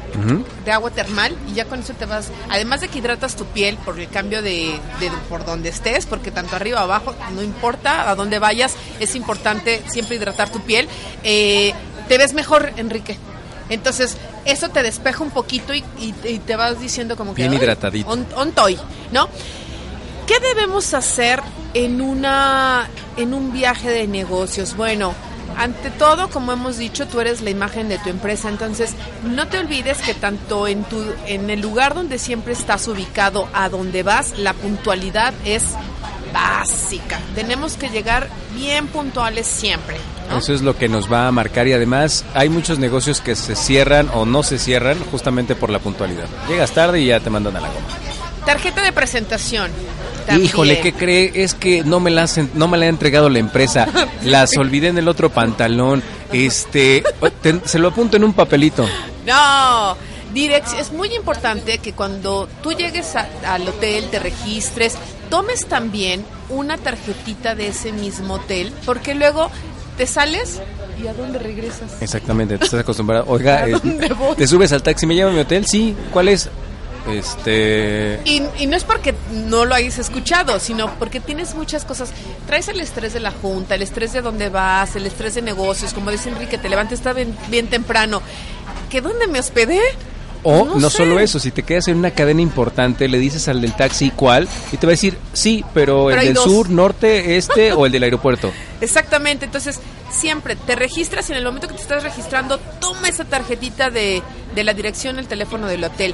de 0.65 0.71
agua 0.73 0.91
termal 0.91 1.33
y 1.49 1.53
ya 1.53 1.63
con 1.63 1.79
eso 1.79 1.93
te 1.93 2.05
vas, 2.05 2.29
además 2.49 2.81
de 2.81 2.89
que 2.89 2.97
hidratas 2.99 3.37
tu 3.37 3.45
piel 3.45 3.77
por 3.77 3.97
el 3.97 4.09
cambio 4.09 4.41
de, 4.41 4.77
por 5.29 5.45
donde 5.45 5.69
estés, 5.69 6.05
porque 6.05 6.29
tanto 6.29 6.57
arriba 6.57 6.81
o 6.81 6.83
abajo, 6.83 7.15
no 7.33 7.41
importa 7.41 8.09
a 8.09 8.15
dónde 8.15 8.39
vayas, 8.39 8.75
es 8.99 9.15
importante 9.15 9.81
siempre 9.87 10.17
hidratar 10.17 10.49
tu 10.49 10.59
piel, 10.59 10.89
eh, 11.23 11.73
te 12.09 12.17
ves 12.17 12.33
mejor, 12.33 12.73
Enrique. 12.75 13.17
Entonces, 13.69 14.17
eso 14.45 14.69
te 14.69 14.83
despeja 14.83 15.23
un 15.23 15.31
poquito 15.31 15.73
y, 15.73 15.83
te 16.45 16.55
vas 16.55 16.79
diciendo 16.79 17.15
como 17.15 17.33
que... 17.33 17.43
Bien 17.43 17.53
hidratadito. 17.53 18.09
On, 18.09 18.51
toy, 18.51 18.77
¿no? 19.11 19.29
¿Qué 20.27 20.39
debemos 20.39 20.93
hacer 20.93 21.41
en 21.73 22.01
una 22.01 22.87
en 23.17 23.33
un 23.33 23.51
viaje 23.51 23.89
de 23.89 24.07
negocios? 24.07 24.75
Bueno, 24.77 25.13
ante 25.57 25.89
todo, 25.89 26.29
como 26.29 26.51
hemos 26.53 26.77
dicho, 26.77 27.07
tú 27.07 27.19
eres 27.19 27.41
la 27.41 27.49
imagen 27.49 27.89
de 27.89 27.97
tu 27.99 28.09
empresa, 28.09 28.49
entonces 28.49 28.93
no 29.23 29.47
te 29.47 29.59
olvides 29.59 29.99
que 30.01 30.13
tanto 30.13 30.67
en 30.67 30.83
tu 30.85 31.03
en 31.27 31.49
el 31.49 31.61
lugar 31.61 31.93
donde 31.93 32.17
siempre 32.19 32.53
estás 32.53 32.87
ubicado 32.87 33.47
a 33.53 33.69
donde 33.69 34.03
vas, 34.03 34.37
la 34.39 34.53
puntualidad 34.53 35.33
es 35.45 35.63
básica. 36.33 37.19
Tenemos 37.35 37.75
que 37.75 37.89
llegar 37.89 38.29
bien 38.55 38.87
puntuales 38.87 39.45
siempre. 39.45 39.97
Eso 40.35 40.53
es 40.53 40.61
lo 40.61 40.75
que 40.77 40.89
nos 40.89 41.11
va 41.11 41.27
a 41.27 41.31
marcar 41.31 41.67
y 41.67 41.73
además 41.73 42.25
hay 42.33 42.49
muchos 42.49 42.79
negocios 42.79 43.21
que 43.21 43.35
se 43.35 43.55
cierran 43.55 44.09
o 44.13 44.25
no 44.25 44.41
se 44.41 44.57
cierran 44.57 44.97
justamente 45.11 45.53
por 45.53 45.69
la 45.69 45.79
puntualidad. 45.79 46.25
Llegas 46.47 46.71
tarde 46.71 47.01
y 47.01 47.07
ya 47.07 47.19
te 47.19 47.29
mandan 47.29 47.57
a 47.57 47.61
la 47.61 47.67
goma. 47.67 47.87
Tarjeta 48.45 48.81
de 48.81 48.91
presentación. 48.91 49.71
Híjole, 50.41 50.79
¿qué 50.79 50.93
cree? 50.93 51.31
Es 51.35 51.53
que 51.53 51.83
no 51.83 51.99
me 51.99 52.11
la 52.11 52.27
no 52.53 52.67
me 52.67 52.77
la 52.77 52.85
ha 52.85 52.89
entregado 52.89 53.29
la 53.29 53.39
empresa. 53.39 53.87
Las 54.23 54.57
olvidé 54.57 54.87
en 54.87 54.97
el 54.97 55.07
otro 55.07 55.29
pantalón. 55.29 56.01
Este, 56.31 57.03
se 57.65 57.79
lo 57.79 57.89
apunto 57.89 58.17
en 58.17 58.23
un 58.23 58.33
papelito. 58.33 58.85
No. 59.25 59.97
Direx, 60.33 60.73
es 60.73 60.91
muy 60.91 61.13
importante 61.13 61.77
que 61.77 61.93
cuando 61.93 62.49
tú 62.63 62.71
llegues 62.71 63.15
al 63.15 63.67
hotel, 63.67 64.05
te 64.09 64.17
registres, 64.17 64.95
tomes 65.29 65.67
también 65.67 66.25
una 66.49 66.77
tarjetita 66.77 67.53
de 67.53 67.67
ese 67.67 67.91
mismo 67.91 68.35
hotel, 68.35 68.73
porque 68.83 69.13
luego 69.13 69.51
te 69.95 70.07
sales 70.07 70.59
y 71.01 71.07
a 71.07 71.13
dónde 71.13 71.37
regresas. 71.39 72.01
Exactamente, 72.01 72.57
te 72.57 72.65
estás 72.65 72.79
acostumbrado. 72.79 73.25
Oiga, 73.27 73.67
eh, 73.67 73.75
te 74.35 74.47
subes 74.47 74.71
al 74.73 74.81
taxi, 74.81 75.05
me 75.05 75.15
lleva 75.15 75.29
a 75.29 75.33
mi 75.33 75.39
hotel, 75.39 75.65
sí. 75.67 75.95
¿Cuál 76.11 76.29
es? 76.29 76.49
Este. 77.07 78.19
Y, 78.25 78.39
no 78.67 78.77
es 78.77 78.83
porque 78.83 79.13
no 79.31 79.65
lo 79.65 79.75
hayas 79.75 79.99
escuchado, 79.99 80.59
sino 80.59 80.93
porque 80.97 81.19
tienes 81.19 81.53
muchas 81.55 81.85
cosas. 81.85 82.11
Traes 82.47 82.67
el 82.69 82.79
estrés 82.79 83.13
de 83.13 83.19
la 83.19 83.31
junta, 83.31 83.75
el 83.75 83.81
estrés 83.81 84.13
de 84.13 84.21
dónde 84.21 84.49
vas, 84.49 84.95
el 84.95 85.05
estrés 85.05 85.35
de 85.35 85.41
negocios. 85.41 85.93
Como 85.93 86.11
dice 86.11 86.29
Enrique, 86.29 86.57
te 86.57 86.69
levantes 86.69 86.99
está 86.99 87.13
bien, 87.13 87.35
bien 87.49 87.67
temprano. 87.67 88.21
¿Que 88.89 89.01
dónde 89.01 89.27
me 89.27 89.39
hospedé? 89.39 89.81
O 90.43 90.65
no, 90.77 90.89
solo 90.89 91.19
eso, 91.19 91.39
si 91.39 91.51
te 91.51 91.63
quedas 91.63 91.87
en 91.87 91.97
una 91.97 92.11
cadena 92.11 92.41
importante, 92.41 93.07
le 93.07 93.17
dices 93.17 93.47
al 93.47 93.61
del 93.61 93.73
taxi 93.73 94.11
cuál 94.11 94.47
y 94.73 94.77
te 94.77 94.85
va 94.85 94.91
a 94.91 94.95
decir, 94.95 95.17
sí, 95.31 95.63
pero, 95.73 96.11
el 96.11 96.19
del 96.19 96.37
sur, 96.37 96.69
norte, 96.69 97.37
este 97.37 97.71
o 97.73 97.85
el 97.85 97.93
del 97.93 98.03
aeropuerto. 98.03 98.51
Exactamente, 98.81 99.45
entonces 99.45 99.79
siempre 100.11 100.57
te 100.57 100.75
registras 100.75 101.29
y 101.29 101.31
en 101.31 101.37
el 101.37 101.45
momento 101.45 101.69
que 101.69 101.75
te 101.75 101.81
estás 101.81 102.03
registrando, 102.03 102.59
toma 102.81 103.07
esa 103.07 103.23
tarjetita 103.23 103.89
de, 103.89 104.21
de 104.53 104.63
la 104.65 104.73
dirección, 104.73 105.17
el 105.17 105.27
teléfono 105.27 105.67
del 105.67 105.85
hotel. 105.85 106.13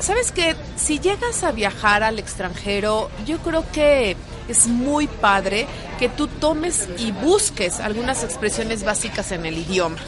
¿Sabes 0.00 0.32
qué? 0.32 0.56
Si 0.76 0.98
llegas 1.00 1.44
a 1.44 1.52
viajar 1.52 2.02
al 2.02 2.18
extranjero, 2.18 3.10
yo 3.26 3.38
creo 3.38 3.64
que 3.72 4.16
es 4.48 4.66
muy 4.66 5.06
padre 5.06 5.66
que 5.98 6.08
tú 6.08 6.26
tomes 6.28 6.88
y 6.98 7.12
busques 7.12 7.80
algunas 7.80 8.24
expresiones 8.24 8.84
básicas 8.84 9.32
en 9.32 9.46
el 9.46 9.58
idioma 9.58 9.98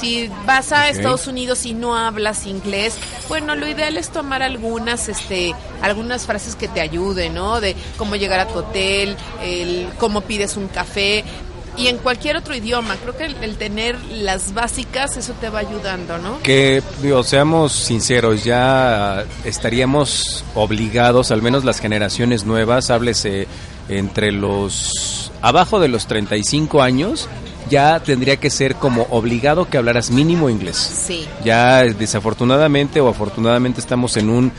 si 0.00 0.30
vas 0.46 0.72
a 0.72 0.88
Estados 0.88 1.26
Unidos 1.26 1.66
y 1.66 1.74
no 1.74 1.94
hablas 1.94 2.46
inglés, 2.46 2.96
bueno, 3.28 3.54
lo 3.54 3.68
ideal 3.68 3.98
es 3.98 4.08
tomar 4.08 4.42
algunas, 4.42 5.08
este, 5.08 5.54
algunas 5.82 6.24
frases 6.24 6.56
que 6.56 6.68
te 6.68 6.80
ayuden, 6.80 7.34
¿no? 7.34 7.60
De 7.60 7.76
cómo 7.98 8.16
llegar 8.16 8.40
a 8.40 8.48
tu 8.48 8.60
hotel, 8.60 9.16
el 9.42 9.88
cómo 9.98 10.22
pides 10.22 10.56
un 10.56 10.68
café 10.68 11.22
y 11.76 11.86
en 11.86 11.98
cualquier 11.98 12.36
otro 12.36 12.54
idioma. 12.54 12.96
Creo 12.96 13.16
que 13.16 13.24
el, 13.24 13.56
tener 13.56 13.96
las 14.10 14.54
básicas, 14.54 15.16
eso 15.16 15.32
te 15.40 15.48
va 15.48 15.60
ayudando, 15.60 16.18
¿no? 16.18 16.40
Que, 16.42 16.82
digo, 17.02 17.22
seamos 17.22 17.72
sinceros, 17.72 18.44
ya 18.44 19.24
estaríamos 19.44 20.44
obligados, 20.54 21.30
al 21.30 21.42
menos 21.42 21.64
las 21.64 21.80
generaciones 21.80 22.44
nuevas, 22.44 22.90
háblese 22.90 23.46
entre 23.88 24.32
los 24.32 25.32
abajo 25.42 25.80
de 25.80 25.88
los 25.88 26.06
35 26.06 26.82
años, 26.82 27.28
ya 27.70 28.00
tendría 28.00 28.36
que 28.36 28.50
ser 28.50 28.74
como 28.74 29.06
obligado 29.10 29.68
que 29.68 29.78
hablaras 29.78 30.10
mínimo 30.10 30.50
inglés. 30.50 30.76
Sí. 30.76 31.26
Ya 31.44 31.82
desafortunadamente 31.82 33.00
o 33.00 33.08
afortunadamente 33.08 33.80
estamos 33.80 34.16
en 34.16 34.28
un 34.28 34.52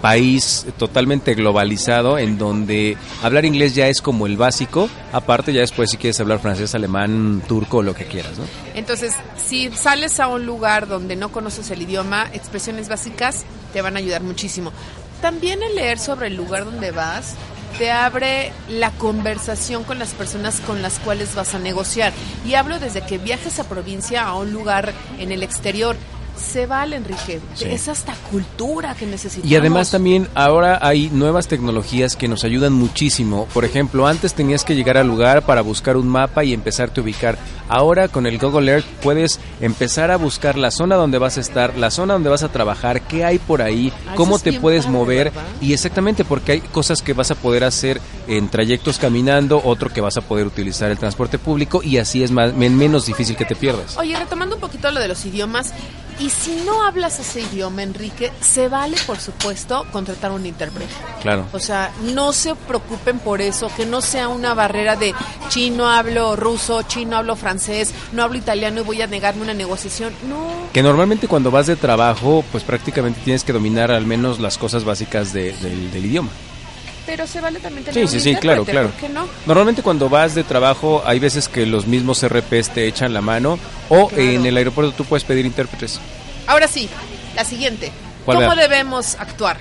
país 0.00 0.66
totalmente 0.78 1.34
globalizado 1.34 2.18
en 2.18 2.38
donde 2.38 2.96
hablar 3.22 3.44
inglés 3.44 3.74
ya 3.74 3.88
es 3.88 4.00
como 4.00 4.26
el 4.26 4.36
básico, 4.36 4.88
aparte 5.12 5.52
ya 5.52 5.60
después 5.60 5.90
si 5.90 5.96
quieres 5.96 6.20
hablar 6.20 6.38
francés, 6.38 6.74
alemán, 6.74 7.42
turco, 7.46 7.82
lo 7.82 7.94
que 7.94 8.04
quieras, 8.04 8.38
¿no? 8.38 8.44
Entonces, 8.74 9.14
si 9.36 9.70
sales 9.70 10.20
a 10.20 10.28
un 10.28 10.46
lugar 10.46 10.86
donde 10.86 11.16
no 11.16 11.30
conoces 11.30 11.70
el 11.70 11.82
idioma, 11.82 12.28
expresiones 12.32 12.88
básicas 12.88 13.44
te 13.72 13.82
van 13.82 13.96
a 13.96 13.98
ayudar 13.98 14.22
muchísimo. 14.22 14.72
También 15.20 15.62
el 15.62 15.74
leer 15.74 15.98
sobre 15.98 16.28
el 16.28 16.36
lugar 16.36 16.64
donde 16.64 16.90
vas 16.90 17.34
te 17.78 17.90
abre 17.90 18.52
la 18.70 18.90
conversación 18.92 19.84
con 19.84 19.98
las 19.98 20.14
personas 20.14 20.60
con 20.60 20.82
las 20.82 20.98
cuales 20.98 21.34
vas 21.34 21.54
a 21.54 21.58
negociar. 21.58 22.12
Y 22.46 22.54
hablo 22.54 22.78
desde 22.78 23.04
que 23.04 23.18
viajes 23.18 23.58
a 23.58 23.68
provincia 23.68 24.24
a 24.24 24.34
un 24.34 24.52
lugar 24.52 24.94
en 25.18 25.30
el 25.30 25.42
exterior 25.42 25.96
se 26.36 26.66
vale, 26.66 26.96
Enrique. 26.96 27.40
Es 27.60 27.88
hasta 27.88 28.14
cultura 28.30 28.94
que 28.94 29.06
necesitamos. 29.06 29.50
Y 29.50 29.56
además 29.56 29.90
también 29.90 30.28
ahora 30.34 30.78
hay 30.82 31.10
nuevas 31.10 31.48
tecnologías 31.48 32.16
que 32.16 32.28
nos 32.28 32.44
ayudan 32.44 32.72
muchísimo. 32.72 33.46
Por 33.52 33.64
ejemplo, 33.64 34.06
antes 34.06 34.34
tenías 34.34 34.64
que 34.64 34.74
llegar 34.74 34.96
al 34.96 35.06
lugar 35.06 35.46
para 35.46 35.62
buscar 35.62 35.96
un 35.96 36.08
mapa 36.08 36.44
y 36.44 36.52
empezarte 36.52 37.00
a 37.00 37.04
ubicar. 37.04 37.38
Ahora 37.68 38.08
con 38.08 38.26
el 38.26 38.38
Google 38.38 38.70
Earth 38.70 38.86
puedes 39.02 39.40
empezar 39.60 40.10
a 40.10 40.16
buscar 40.16 40.56
la 40.56 40.70
zona 40.70 40.96
donde 40.96 41.18
vas 41.18 41.36
a 41.36 41.40
estar, 41.40 41.76
la 41.76 41.90
zona 41.90 42.14
donde 42.14 42.30
vas 42.30 42.42
a 42.42 42.48
trabajar, 42.48 43.02
qué 43.02 43.24
hay 43.24 43.38
por 43.38 43.62
ahí, 43.62 43.92
ah, 44.06 44.14
cómo 44.14 44.38
te 44.38 44.52
puedes 44.52 44.86
mover 44.86 45.32
y 45.60 45.72
exactamente 45.72 46.24
porque 46.24 46.52
hay 46.52 46.60
cosas 46.60 47.02
que 47.02 47.12
vas 47.12 47.30
a 47.30 47.34
poder 47.34 47.64
hacer 47.64 48.00
en 48.28 48.48
trayectos 48.48 48.98
caminando, 48.98 49.60
otro 49.64 49.92
que 49.92 50.00
vas 50.00 50.16
a 50.16 50.20
poder 50.20 50.46
utilizar 50.46 50.90
el 50.90 50.98
transporte 50.98 51.38
público 51.38 51.82
y 51.82 51.98
así 51.98 52.22
es 52.22 52.30
más, 52.30 52.54
menos 52.54 53.06
difícil 53.06 53.36
que 53.36 53.44
te 53.44 53.56
pierdas. 53.56 53.96
Oye, 53.96 54.16
retomando 54.16 54.56
un 54.56 54.60
poquito 54.60 54.90
lo 54.90 55.00
de 55.00 55.08
los 55.08 55.24
idiomas, 55.24 55.72
y 56.18 56.30
si 56.30 56.56
no 56.64 56.84
hablas 56.84 57.18
ese 57.18 57.42
idioma, 57.42 57.82
Enrique, 57.82 58.32
se 58.40 58.68
vale, 58.68 58.96
por 59.06 59.18
supuesto, 59.18 59.84
contratar 59.92 60.32
un 60.32 60.46
intérprete. 60.46 60.92
Claro. 61.20 61.46
O 61.52 61.58
sea, 61.58 61.92
no 62.14 62.32
se 62.32 62.54
preocupen 62.54 63.18
por 63.18 63.40
eso, 63.40 63.70
que 63.76 63.86
no 63.86 64.00
sea 64.00 64.28
una 64.28 64.54
barrera 64.54 64.96
de 64.96 65.14
chino 65.48 65.88
hablo 65.88 66.36
ruso, 66.36 66.82
chino 66.82 67.16
hablo 67.16 67.36
francés, 67.36 67.92
no 68.12 68.22
hablo 68.22 68.38
italiano 68.38 68.80
y 68.80 68.84
voy 68.84 69.02
a 69.02 69.06
negarme 69.06 69.42
una 69.42 69.54
negociación. 69.54 70.12
No. 70.28 70.70
Que 70.72 70.82
normalmente 70.82 71.28
cuando 71.28 71.50
vas 71.50 71.66
de 71.66 71.76
trabajo, 71.76 72.44
pues 72.50 72.64
prácticamente 72.64 73.20
tienes 73.24 73.44
que 73.44 73.52
dominar 73.52 73.90
al 73.90 74.06
menos 74.06 74.40
las 74.40 74.58
cosas 74.58 74.84
básicas 74.84 75.32
del 75.32 75.94
idioma 75.94 76.30
pero 77.06 77.26
se 77.26 77.40
vale 77.40 77.60
también 77.60 77.84
tener 77.84 78.08
Sí, 78.08 78.20
sí, 78.20 78.20
sí, 78.20 78.36
claro, 78.36 78.64
claro. 78.64 78.90
¿por 78.90 79.00
qué 79.00 79.08
no? 79.08 79.28
Normalmente 79.46 79.82
cuando 79.82 80.08
vas 80.08 80.34
de 80.34 80.44
trabajo 80.44 81.02
hay 81.06 81.18
veces 81.18 81.48
que 81.48 81.64
los 81.64 81.86
mismos 81.86 82.26
RPs 82.26 82.70
te 82.70 82.86
echan 82.86 83.14
la 83.14 83.20
mano 83.20 83.58
o 83.88 84.10
en 84.16 84.44
el 84.44 84.56
aeropuerto 84.56 84.92
tú 84.92 85.04
puedes 85.04 85.24
pedir 85.24 85.46
intérpretes. 85.46 86.00
Ahora 86.46 86.68
sí, 86.68 86.88
la 87.34 87.44
siguiente. 87.44 87.92
¿Cómo 88.24 88.54
debemos 88.56 89.14
actuar? 89.14 89.56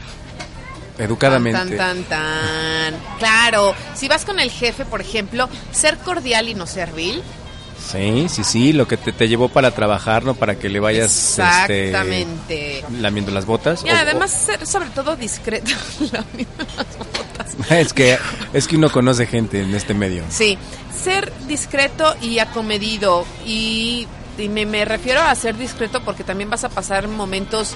Educadamente. 0.98 1.76
Tan, 1.76 2.04
tan, 2.04 2.04
tan, 2.04 2.96
Claro, 3.20 3.76
si 3.96 4.08
vas 4.08 4.26
con 4.26 4.40
el 4.40 4.50
jefe, 4.50 4.86
por 4.86 5.02
ejemplo, 5.02 5.50
ser 5.72 5.98
cordial 5.98 6.50
y 6.50 6.56
no 6.56 6.66
servil 6.66 7.22
Sí, 7.80 8.28
sí, 8.30 8.44
sí, 8.44 8.74
lo 8.74 8.88
que 8.88 8.98
te, 8.98 9.12
te 9.12 9.28
llevó 9.28 9.50
para 9.50 9.72
trabajar, 9.72 10.24
¿no? 10.24 10.34
Para 10.34 10.58
que 10.58 10.70
le 10.70 10.80
vayas 10.80 11.38
este, 11.38 11.92
lamiendo 11.92 13.32
las 13.32 13.46
botas. 13.46 13.84
Y 13.86 13.90
además 13.90 14.32
ser 14.32 14.66
sobre 14.66 14.90
todo 14.90 15.16
discreto 15.16 15.72
lamiendo 16.12 16.66
las 16.78 16.98
botas. 16.98 17.56
es 17.70 17.94
que 17.94 18.18
es 18.54 18.68
que 18.68 18.78
uno 18.78 18.92
conoce 18.92 19.28
gente 19.28 19.62
en 19.62 19.74
este 19.76 19.94
medio. 19.94 20.24
Sí, 20.30 20.58
ser 21.04 21.32
discreto 21.48 22.16
y 22.22 22.40
acomedido 22.40 23.26
y, 23.46 24.08
me, 24.38 24.66
me 24.66 24.84
refiero 24.86 25.22
a 25.22 25.34
ser 25.36 25.58
discreto 25.58 26.02
porque 26.04 26.24
también 26.24 26.50
vas 26.50 26.64
a 26.64 26.70
pasar 26.70 27.08
momentos 27.08 27.76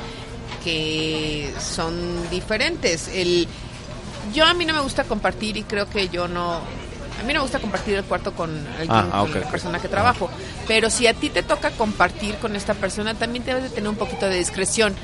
que 0.63 1.53
son 1.59 2.29
diferentes. 2.29 3.09
El 3.09 3.47
yo 4.33 4.45
a 4.45 4.53
mí 4.53 4.65
no 4.65 4.73
me 4.73 4.81
gusta 4.81 5.03
compartir 5.03 5.57
y 5.57 5.63
creo 5.63 5.89
que 5.89 6.09
yo 6.09 6.27
no 6.27 6.61
a 7.19 7.23
mí 7.23 7.33
no 7.33 7.39
me 7.39 7.43
gusta 7.43 7.59
compartir 7.59 7.95
el 7.95 8.03
cuarto 8.03 8.33
con, 8.33 8.49
alguien, 8.49 8.89
ah, 8.89 9.09
ah, 9.11 9.25
la 9.27 9.51
persona 9.51 9.79
que 9.79 9.87
trabajo, 9.87 10.29
pero 10.67 10.89
si 10.89 11.05
a 11.07 11.13
ti 11.13 11.29
te 11.29 11.43
toca 11.43 11.71
compartir 11.71 12.35
con 12.35 12.55
esta 12.55 12.73
persona, 12.73 13.13
también 13.13 13.43
debes 13.43 13.63
de 13.63 13.69
tener 13.69 13.89
un 13.89 13.97
poquito 13.97 14.27
de 14.27 14.37
discreción. 14.37 14.95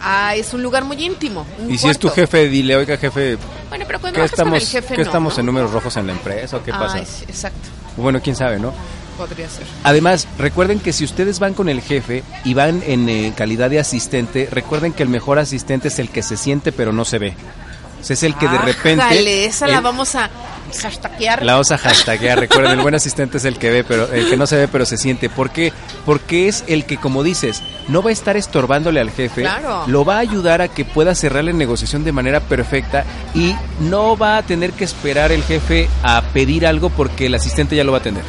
Ah, 0.00 0.36
es 0.36 0.54
un 0.54 0.62
lugar 0.62 0.84
muy 0.84 1.02
íntimo. 1.02 1.44
y 1.68 1.76
si 1.78 1.88
es 1.88 1.98
tu 1.98 2.08
jefe, 2.10 2.48
dile, 2.48 2.76
oiga 2.76 2.96
jefe, 2.96 3.36
bueno, 3.68 3.84
pero 3.86 4.00
cuando 4.00 4.22
estamos, 4.22 4.52
con 4.52 4.60
el 4.60 4.66
jefe, 4.66 4.94
¿qué 4.94 5.02
estamos 5.02 5.38
en 5.38 5.46
números 5.46 5.72
rojos 5.72 5.96
en 5.96 6.06
la 6.06 6.12
empresa 6.12 6.58
o 6.58 6.62
qué 6.62 6.70
pasa? 6.70 6.98
exacto. 6.98 7.68
Bueno, 7.96 8.20
quién 8.22 8.36
sabe, 8.36 8.60
¿no? 8.60 8.72
Podría 9.16 9.48
ser. 9.48 9.66
Además, 9.82 10.28
recuerden 10.38 10.78
que 10.78 10.92
si 10.92 11.04
ustedes 11.04 11.40
van 11.40 11.54
con 11.54 11.68
el 11.68 11.80
jefe 11.80 12.22
y 12.44 12.54
van 12.54 12.84
en 12.86 13.08
eh, 13.08 13.32
calidad 13.36 13.68
de 13.70 13.80
asistente, 13.80 14.48
recuerden 14.52 14.92
que 14.92 15.02
el 15.02 15.08
mejor 15.08 15.40
asistente 15.40 15.88
es 15.88 15.98
el 15.98 16.10
que 16.10 16.22
se 16.22 16.36
siente 16.36 16.70
pero 16.70 16.92
no 16.92 17.04
se 17.04 17.18
ve 17.18 17.34
es 18.08 18.22
el 18.22 18.34
que 18.36 18.48
de 18.48 18.58
repente... 18.58 18.96
Dale, 18.96 19.44
esa 19.44 19.66
la 19.66 19.80
vamos 19.80 20.14
a 20.14 20.30
hashtaguear. 20.72 21.44
La 21.44 21.52
vamos 21.52 21.70
a 21.70 21.78
hashtaguear. 21.78 22.38
Recuerden, 22.40 22.72
el 22.72 22.80
buen 22.80 22.94
asistente 22.94 23.38
es 23.38 23.44
el 23.44 23.58
que 23.58 23.70
ve, 23.70 23.84
pero 23.84 24.12
el 24.12 24.28
que 24.28 24.36
no 24.36 24.46
se 24.46 24.56
ve, 24.56 24.68
pero 24.68 24.86
se 24.86 24.96
siente. 24.96 25.28
¿Por 25.28 25.50
qué? 25.50 25.72
Porque 26.04 26.48
es 26.48 26.64
el 26.66 26.84
que, 26.84 26.96
como 26.96 27.22
dices, 27.22 27.62
no 27.88 28.02
va 28.02 28.10
a 28.10 28.12
estar 28.12 28.36
estorbándole 28.36 29.00
al 29.00 29.10
jefe. 29.10 29.42
Claro. 29.42 29.84
Lo 29.86 30.04
va 30.04 30.16
a 30.16 30.20
ayudar 30.20 30.62
a 30.62 30.68
que 30.68 30.84
pueda 30.84 31.14
cerrar 31.14 31.44
la 31.44 31.52
negociación 31.52 32.04
de 32.04 32.12
manera 32.12 32.40
perfecta 32.40 33.04
y 33.34 33.54
no 33.80 34.16
va 34.16 34.38
a 34.38 34.42
tener 34.42 34.72
que 34.72 34.84
esperar 34.84 35.32
el 35.32 35.42
jefe 35.42 35.88
a 36.02 36.22
pedir 36.32 36.66
algo 36.66 36.90
porque 36.90 37.26
el 37.26 37.34
asistente 37.34 37.76
ya 37.76 37.84
lo 37.84 37.92
va 37.92 37.98
a 37.98 38.00
atender. 38.00 38.24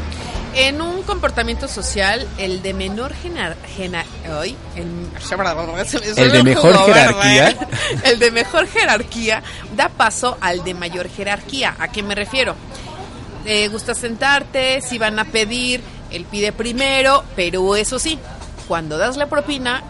En 0.56 0.82
un 0.82 1.04
comportamiento 1.04 1.68
social, 1.68 2.28
el 2.38 2.62
de 2.62 2.74
menor 2.74 3.14
el, 6.18 6.18
el 6.18 6.32
de 6.32 6.44
mejor 6.44 6.78
jerarquía, 6.86 7.56
el 8.04 8.20
de 8.20 8.32
mejor 8.32 8.68
jerarquía 8.68 9.44
da 9.76 9.90
paso 9.90 10.38
al 10.42 10.64
de 10.64 10.74
mayor 10.74 11.10
jerarquía. 11.10 11.76
¿A 11.80 11.90
qué 11.90 12.04
me 12.04 12.16
refiero? 12.16 12.56
Eh, 13.46 13.68
gusta 13.70 13.96
sentarte, 13.96 14.82
si 14.82 14.98
van 14.98 15.18
a 15.20 15.26
pedir, 15.26 15.82
él 16.12 16.26
pide 16.30 16.52
primero, 16.52 17.24
pero 17.36 17.76
eso 17.76 17.98
sí, 17.98 18.20
cuando 18.68 18.98
das 18.98 19.18
la 19.18 19.28
propina, 19.28 19.82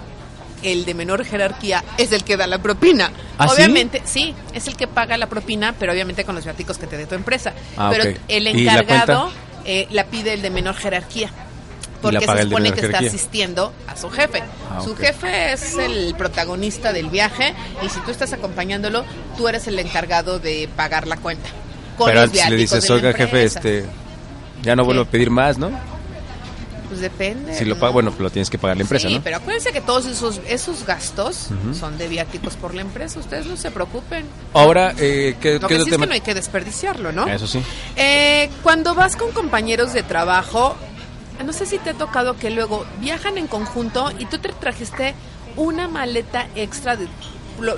el 0.63 0.86
de 0.86 0.93
menor 0.93 1.25
jerarquía 1.25 1.84
es 1.98 2.12
el 2.12 2.24
que 2.24 2.38
da 2.38 2.48
la 2.48 2.60
propina. 2.60 3.12
¿Ah, 3.38 3.48
obviamente, 3.48 4.01
sí? 4.05 4.36
es 4.53 4.67
el 4.67 4.75
que 4.75 4.88
paga 4.88 5.17
la 5.17 5.27
propina, 5.27 5.74
pero 5.77 5.91
obviamente 5.91 6.25
con 6.25 6.36
los 6.36 6.43
viáticos 6.43 6.77
que 6.77 6.88
te 6.88 6.98
dé 6.98 7.05
tu 7.05 7.15
empresa. 7.15 7.53
Ah, 7.77 7.89
pero 7.91 8.15
el 8.27 8.48
¿Y 8.48 8.63
la 8.63 8.79
encargado 8.79 9.31
eh, 9.65 9.88
la 9.91 10.05
pide 10.05 10.34
el 10.34 10.41
de 10.41 10.50
menor 10.50 10.75
jerarquía. 10.75 11.31
Porque 12.01 12.25
se 12.25 12.44
supone 12.44 12.72
que 12.72 12.82
está 12.82 13.00
asistiendo 13.00 13.74
a 13.88 13.96
su 13.96 14.10
jefe. 14.10 14.41
Ah, 14.72 14.82
su 14.84 14.96
jefe 14.96 15.53
es 15.53 15.75
el 15.77 16.15
protagonista 16.15 16.94
del 16.94 17.10
viaje 17.10 17.53
y 17.86 17.89
si 17.89 18.00
tú 18.01 18.12
estás 18.12 18.32
acompañándolo, 18.34 19.03
tú 19.38 19.48
eres 19.48 19.68
el 19.68 19.77
encargado 19.79 20.39
de 20.39 20.70
pagar 20.75 21.08
la 21.08 21.18
cuenta. 21.18 21.50
Con 21.98 22.08
Pero 22.08 22.22
los 22.22 22.29
antes 22.29 22.50
le 22.50 22.56
dices, 22.56 22.89
oiga, 22.89 23.12
jefe, 23.12 23.24
empresa". 23.24 23.60
este, 23.60 23.86
ya 24.62 24.75
no 24.75 24.86
vuelvo 24.86 25.01
a 25.01 25.06
pedir 25.06 25.29
más, 25.29 25.58
¿no? 25.58 25.72
Pues 26.89 27.01
depende. 27.01 27.53
Si 27.56 27.65
lo 27.65 27.75
¿no? 27.75 27.82
paga, 27.82 27.94
bueno, 27.94 28.13
lo 28.18 28.29
tienes 28.32 28.50
que 28.50 28.58
pagar 28.58 28.75
la 28.75 28.82
empresa, 28.82 29.08
sí, 29.08 29.13
¿no? 29.13 29.22
pero 29.22 29.38
acuérdense 29.38 29.72
que 29.72 29.79
todos 29.79 30.08
esos, 30.08 30.41
esos 30.48 30.86
gastos 30.88 31.50
son 31.79 31.98
de 32.00 32.08
viáticos 32.08 32.56
por 32.56 32.74
la 32.74 32.82
empresa. 32.82 33.20
Ustedes 33.20 33.46
no 33.46 33.58
se 33.58 33.70
preocupen. 33.70 34.25
Ahora, 34.53 34.96
eh, 34.98 35.36
¿qué, 35.39 35.60
Lo 35.60 35.68
que 35.68 35.75
sí 35.75 35.82
es 35.82 35.89
tema? 35.89 36.06
que 36.06 36.08
no 36.08 36.13
hay 36.15 36.22
que 36.22 36.34
desperdiciarlo, 36.34 37.12
¿no? 37.12 37.27
Eso 37.27 37.46
sí. 37.46 37.62
Eh, 37.96 38.50
cuando 38.63 38.96
vas 38.96 39.15
con 39.15 39.32
compañeros 39.34 39.94
de 39.94 40.01
trabajo, 40.01 40.75
no 41.43 41.53
sé 41.53 41.65
si 41.65 41.77
te 41.77 41.91
ha 41.91 41.93
tocado 41.93 42.36
que 42.38 42.50
luego 42.50 42.86
viajan 43.00 43.38
en 43.38 43.48
conjunto 43.48 44.12
y 44.19 44.25
tú 44.25 44.38
te 44.39 44.50
trajiste 44.50 45.13
una 45.55 45.88
maleta 45.88 46.48
extra 46.55 46.96
de, 46.96 47.08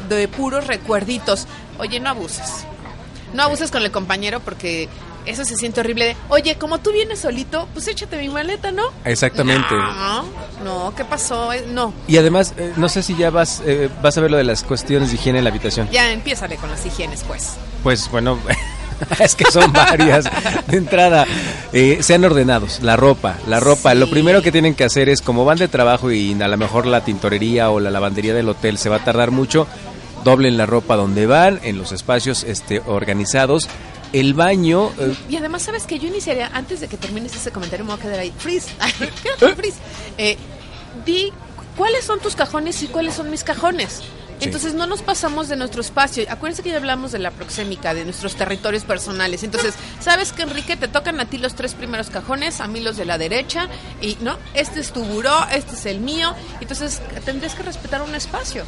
de 0.09 0.27
puros 0.27 0.67
recuerditos. 0.67 1.47
Oye, 1.79 1.99
no 1.99 2.09
abuses. 2.09 2.65
No 3.33 3.43
abuses 3.43 3.71
con 3.71 3.83
el 3.83 3.91
compañero 3.91 4.39
porque 4.41 4.89
eso 5.25 5.45
se 5.45 5.55
siente 5.55 5.79
horrible. 5.79 6.05
De, 6.05 6.17
Oye, 6.29 6.55
como 6.57 6.79
tú 6.79 6.91
vienes 6.91 7.19
solito, 7.19 7.67
pues 7.73 7.87
échate 7.87 8.17
mi 8.17 8.27
maleta, 8.29 8.71
¿no? 8.71 8.83
Exactamente. 9.05 9.73
No, 9.73 10.23
no, 10.63 10.93
¿qué 10.95 11.05
pasó? 11.05 11.53
Eh, 11.53 11.63
No, 11.69 11.93
Y 12.07 12.17
además, 12.17 12.53
eh, 12.57 12.73
no 12.75 12.89
sé 12.89 13.03
si 13.03 13.15
ya 13.15 13.29
vas, 13.29 13.61
eh, 13.65 13.89
vas 14.01 14.17
a 14.17 14.21
ver 14.21 14.31
lo 14.31 14.37
de 14.37 14.43
las 14.43 14.63
cuestiones 14.63 15.09
de 15.09 15.15
higiene 15.15 15.37
en 15.39 15.45
la 15.45 15.49
habitación. 15.51 15.89
ya 15.91 16.11
empiézale 16.11 16.57
con 16.57 16.69
las 16.71 16.85
higienes, 16.85 17.23
pues. 17.25 17.53
Pues 17.83 18.09
bueno, 18.11 18.37
es 19.19 19.35
que 19.35 19.45
son 19.51 19.71
varias. 19.71 20.25
De 20.67 20.77
entrada, 20.77 21.25
eh, 21.73 21.99
sean 22.01 22.23
ordenados. 22.23 22.81
La 22.81 22.95
ropa, 22.95 23.37
la 23.47 23.59
ropa. 23.59 23.91
Sí. 23.91 23.97
Lo 23.97 24.09
primero 24.09 24.41
que 24.41 24.51
tienen 24.51 24.75
que 24.75 24.83
hacer 24.83 25.09
es, 25.09 25.21
como 25.21 25.45
van 25.45 25.57
de 25.57 25.67
trabajo 25.67 26.11
y 26.11 26.39
a 26.41 26.47
lo 26.47 26.57
mejor 26.57 26.85
la 26.85 27.03
tintorería 27.03 27.69
o 27.69 27.79
la 27.79 27.91
lavandería 27.91 28.33
del 28.33 28.49
hotel 28.49 28.77
se 28.77 28.89
va 28.89 28.97
a 28.97 29.03
tardar 29.03 29.31
mucho, 29.31 29.67
doblen 30.23 30.57
la 30.57 30.65
ropa 30.65 30.95
donde 30.95 31.25
van, 31.25 31.59
en 31.63 31.77
los 31.77 31.91
espacios 31.91 32.43
este, 32.43 32.81
organizados. 32.85 33.67
El 34.13 34.33
baño, 34.33 34.91
eh, 34.99 35.15
Y 35.29 35.37
además, 35.37 35.61
¿sabes 35.61 35.85
que 35.85 35.97
Yo 35.97 36.09
iniciaría, 36.09 36.51
antes 36.53 36.81
de 36.81 36.89
que 36.89 36.97
termines 36.97 37.33
ese 37.33 37.51
comentario, 37.51 37.85
me 37.85 37.91
voy 37.91 37.99
a 37.99 38.03
quedar 38.03 38.19
ahí. 38.19 38.33
Freeze. 38.37 38.69
Freeze. 39.55 39.77
Eh, 40.17 40.37
di 41.05 41.31
cuáles 41.77 42.03
son 42.03 42.19
tus 42.19 42.35
cajones 42.35 42.83
y 42.83 42.87
cuáles 42.87 43.15
son 43.15 43.29
mis 43.29 43.43
cajones. 43.43 44.01
Sí. 44.41 44.45
Entonces 44.47 44.73
no 44.73 44.87
nos 44.87 45.03
pasamos 45.03 45.49
de 45.49 45.55
nuestro 45.55 45.81
espacio. 45.81 46.25
Acuérdense 46.29 46.63
que 46.63 46.71
ya 46.71 46.77
hablamos 46.77 47.11
de 47.11 47.19
la 47.19 47.29
proxémica, 47.31 47.93
de 47.93 48.05
nuestros 48.05 48.35
territorios 48.35 48.83
personales. 48.83 49.43
Entonces, 49.43 49.75
¿sabes 49.99 50.33
que 50.33 50.41
Enrique? 50.41 50.75
Te 50.75 50.87
tocan 50.87 51.19
a 51.19 51.25
ti 51.25 51.37
los 51.37 51.53
tres 51.53 51.75
primeros 51.75 52.09
cajones, 52.09 52.59
a 52.59 52.67
mí 52.67 52.79
los 52.79 52.97
de 52.97 53.05
la 53.05 53.19
derecha. 53.19 53.67
Y 54.01 54.17
no, 54.21 54.37
este 54.55 54.79
es 54.79 54.91
tu 54.93 55.03
buró, 55.03 55.35
este 55.53 55.75
es 55.75 55.85
el 55.85 55.99
mío. 55.99 56.33
Entonces 56.59 57.01
tendrías 57.23 57.53
que 57.53 57.61
respetar 57.63 58.01
un 58.01 58.15
espacio. 58.15 58.63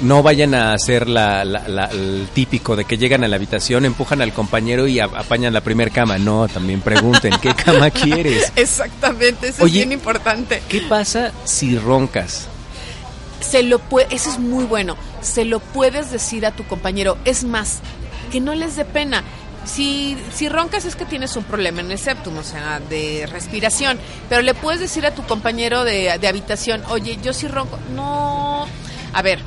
no 0.00 0.22
vayan 0.22 0.54
a 0.54 0.74
hacer 0.74 1.08
la, 1.08 1.44
la- 1.44 1.66
la- 1.66 1.86
el 1.86 2.28
típico 2.32 2.76
de 2.76 2.84
que 2.84 2.98
llegan 2.98 3.24
a 3.24 3.28
la 3.28 3.34
habitación, 3.34 3.84
empujan 3.84 4.22
al 4.22 4.32
compañero 4.32 4.86
y 4.86 5.00
apañan 5.00 5.52
la 5.52 5.60
primer 5.60 5.90
cama. 5.90 6.18
No, 6.18 6.46
también 6.46 6.80
pregunten, 6.82 7.34
¿qué 7.42 7.52
cama 7.54 7.90
quieres? 7.90 8.52
Exactamente, 8.56 9.48
eso 9.48 9.64
Oye. 9.64 9.80
es 9.80 9.86
bien 9.88 9.92
importante. 9.92 10.62
¿Qué 10.68 10.82
pasa 10.82 11.32
si 11.44 11.76
roncas? 11.78 12.46
Se 13.40 13.62
lo 13.62 13.78
puede, 13.78 14.14
eso 14.14 14.30
es 14.30 14.38
muy 14.38 14.64
bueno, 14.64 14.96
se 15.20 15.44
lo 15.44 15.60
puedes 15.60 16.10
decir 16.10 16.44
a 16.46 16.52
tu 16.52 16.64
compañero, 16.66 17.16
es 17.24 17.44
más, 17.44 17.78
que 18.32 18.40
no 18.40 18.54
les 18.54 18.76
dé 18.76 18.84
pena. 18.84 19.22
Si, 19.64 20.16
si 20.32 20.48
roncas 20.48 20.84
es 20.86 20.96
que 20.96 21.04
tienes 21.04 21.36
un 21.36 21.44
problema 21.44 21.80
en 21.80 21.90
el 21.90 21.98
septum, 21.98 22.38
o 22.38 22.42
sea, 22.42 22.80
de 22.80 23.28
respiración, 23.30 23.98
pero 24.28 24.40
le 24.40 24.54
puedes 24.54 24.80
decir 24.80 25.04
a 25.04 25.14
tu 25.14 25.22
compañero 25.24 25.84
de, 25.84 26.16
de 26.18 26.28
habitación, 26.28 26.82
oye, 26.88 27.18
yo 27.22 27.32
sí 27.34 27.48
ronco, 27.48 27.78
no, 27.94 28.66
a 29.12 29.22
ver, 29.22 29.40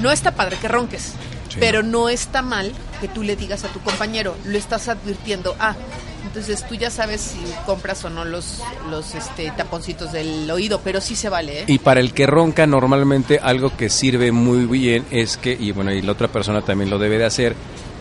no 0.00 0.12
está 0.12 0.32
padre 0.32 0.56
que 0.60 0.68
ronques, 0.68 1.12
Sí. 1.48 1.56
pero 1.60 1.82
no 1.82 2.08
está 2.08 2.40
mal 2.42 2.72
que 3.00 3.06
tú 3.08 3.22
le 3.22 3.36
digas 3.36 3.64
a 3.64 3.68
tu 3.68 3.78
compañero, 3.80 4.36
lo 4.44 4.56
estás 4.58 4.88
advirtiendo, 4.88 5.54
ah, 5.60 5.74
entonces 6.24 6.64
tú 6.66 6.74
ya 6.74 6.90
sabes 6.90 7.20
si 7.20 7.38
compras 7.66 8.04
o 8.04 8.10
no 8.10 8.24
los, 8.24 8.60
los 8.90 9.14
este, 9.14 9.52
taponcitos 9.56 10.12
del 10.12 10.50
oído, 10.50 10.80
pero 10.82 11.00
sí 11.00 11.14
se 11.14 11.28
vale, 11.28 11.60
¿eh? 11.60 11.64
Y 11.66 11.78
para 11.78 12.00
el 12.00 12.12
que 12.12 12.26
ronca, 12.26 12.66
normalmente 12.66 13.38
algo 13.42 13.76
que 13.76 13.90
sirve 13.90 14.32
muy 14.32 14.66
bien 14.66 15.04
es 15.10 15.36
que, 15.36 15.56
y 15.58 15.72
bueno, 15.72 15.92
y 15.92 16.02
la 16.02 16.12
otra 16.12 16.28
persona 16.28 16.62
también 16.62 16.90
lo 16.90 16.98
debe 16.98 17.18
de 17.18 17.26
hacer, 17.26 17.54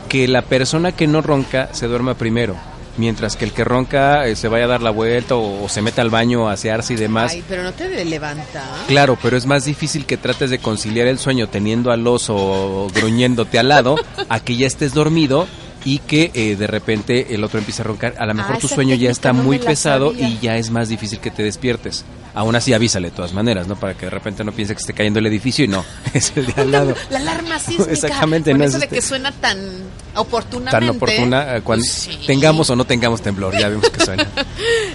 que 0.10 0.28
la 0.28 0.42
persona 0.44 0.92
que 0.92 1.08
no 1.08 1.22
ronca 1.22 1.70
se 1.74 1.88
duerma 1.88 2.16
primero, 2.16 2.56
mientras 2.98 3.36
que 3.36 3.46
el 3.46 3.52
que 3.52 3.64
ronca 3.64 4.28
eh, 4.28 4.36
se 4.36 4.48
vaya 4.48 4.66
a 4.66 4.68
dar 4.68 4.82
la 4.82 4.92
vuelta 4.92 5.36
o, 5.36 5.64
o 5.64 5.70
se 5.70 5.82
meta 5.82 6.02
al 6.02 6.10
baño 6.10 6.50
a 6.50 6.54
asearse 6.54 6.94
y 6.94 6.98
demás. 6.98 7.32
Ay, 7.32 7.44
pero 7.48 7.64
no 7.64 7.74
te 7.74 8.06
levanta. 8.06 8.64
Claro, 8.88 9.18
pero 9.22 9.38
es 9.38 9.46
más 9.46 9.66
difícil 9.66 10.06
que 10.06 10.18
trates 10.18 10.50
de 10.50 10.60
conciliar 10.60 11.08
el 11.08 11.20
sueño 11.20 11.48
teniendo 11.48 11.92
al 11.92 12.06
oso 12.08 12.88
gruñéndote 12.94 13.60
al 13.60 13.70
lado 13.70 13.96
a 14.30 14.40
que 14.40 14.56
ya 14.56 14.68
estés 14.68 14.94
dormido 14.94 15.48
y 15.86 16.00
que 16.00 16.32
eh, 16.34 16.56
de 16.56 16.68
repente 16.68 17.34
el 17.36 17.44
otro 17.44 17.60
empiece 17.60 17.82
a 17.82 17.86
roncar. 17.86 18.16
A 18.18 18.26
lo 18.26 18.34
mejor 18.34 18.56
Ah, 18.56 18.60
tu 18.60 18.68
esa 18.68 18.76
sueño 18.76 18.96
ya 18.96 19.10
está 19.10 19.34
no 19.34 19.44
muy 19.44 19.60
pesado 19.60 20.12
sabía. 20.12 20.28
y 20.30 20.40
ya 20.42 20.58
es 20.58 20.70
más 20.70 20.90
difícil 20.90 21.20
que 21.20 21.32
te 21.32 21.44
despiertes. 21.44 22.06
Aún 22.36 22.56
así 22.56 22.74
avísale 22.74 23.12
de 23.12 23.16
todas 23.16 23.32
maneras, 23.34 23.68
¿no? 23.68 23.76
Para 23.76 23.94
que 23.94 24.08
de 24.08 24.10
repente 24.10 24.44
no 24.44 24.52
piense 24.54 24.74
que 24.74 24.80
esté 24.82 24.94
cayendo 24.94 25.20
el 25.20 25.28
edificio 25.28 25.66
y 25.66 25.68
no, 25.68 25.86
es 26.16 26.34
el 26.36 26.48
de 26.48 26.54
al 26.62 26.72
lado. 26.72 26.96
La 27.12 27.20
alarma 27.20 27.60
sísmica. 27.60 27.92
Exactamente, 27.92 28.52
Con 28.52 28.60
no 28.60 28.66
eso 28.66 28.78
es 28.78 28.80
de 28.80 28.86
este- 28.86 28.96
que 28.96 29.02
suena 29.04 29.32
tan 29.32 29.58
oportunamente. 30.16 30.72
Tan 30.88 30.96
oportuna 30.96 31.58
eh, 31.58 31.62
cuando 31.62 31.84
Pues 31.86 31.92
sí. 31.94 32.20
tengamos 32.26 32.70
o 32.70 32.76
no 32.76 32.86
tengamos 32.86 33.22
temblor, 33.22 33.58
ya 33.60 33.70
vimos 33.70 33.90
que 33.90 34.04
suena. 34.04 34.28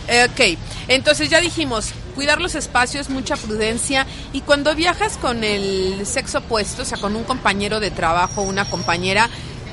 Ok, 0.09 0.59
entonces 0.89 1.29
ya 1.29 1.39
dijimos, 1.41 1.91
cuidar 2.15 2.41
los 2.41 2.55
espacios, 2.55 3.11
mucha 3.11 3.37
prudencia. 3.37 4.07
Y 4.33 4.41
cuando 4.41 4.75
viajas 4.75 5.19
con 5.19 5.45
el 5.45 6.07
sexo 6.07 6.39
opuesto, 6.39 6.83
o 6.83 6.85
sea, 6.87 6.97
con 6.99 7.15
un 7.15 7.25
compañero 7.25 7.79
de 7.79 7.91
trabajo, 7.91 8.41
una 8.43 8.65
compañera, 8.65 9.29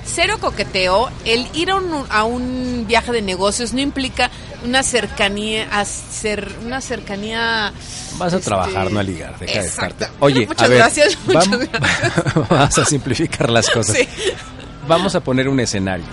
cero 0.05 0.37
coqueteo. 0.39 1.09
El 1.25 1.47
ir 1.53 1.71
a 1.71 1.75
un, 1.75 2.05
a 2.09 2.23
un 2.23 2.85
viaje 2.87 3.11
de 3.11 3.21
negocios 3.21 3.73
no 3.73 3.81
implica 3.81 4.29
una 4.63 4.83
cercanía, 4.83 5.67
a 5.71 5.85
ser, 5.85 6.51
una 6.65 6.81
cercanía. 6.81 7.73
Vas 8.17 8.33
a 8.33 8.37
este, 8.37 8.47
trabajar, 8.49 8.91
no 8.91 8.99
a 8.99 9.03
ligar, 9.03 9.37
deja 9.39 9.61
de 9.61 9.67
estarte. 9.67 10.07
Oye, 10.19 10.47
Muchas 10.47 10.63
a 10.63 10.67
ver, 10.67 10.77
gracias, 10.79 11.17
muchas 11.25 11.47
vam- 11.49 11.69
gracias. 11.71 12.49
vamos 12.49 12.77
a 12.77 12.85
simplificar 12.85 13.49
las 13.49 13.69
cosas. 13.69 13.97
Sí. 13.97 14.07
Vamos 14.87 15.15
a 15.15 15.19
poner 15.21 15.47
un 15.49 15.59
escenario. 15.59 16.05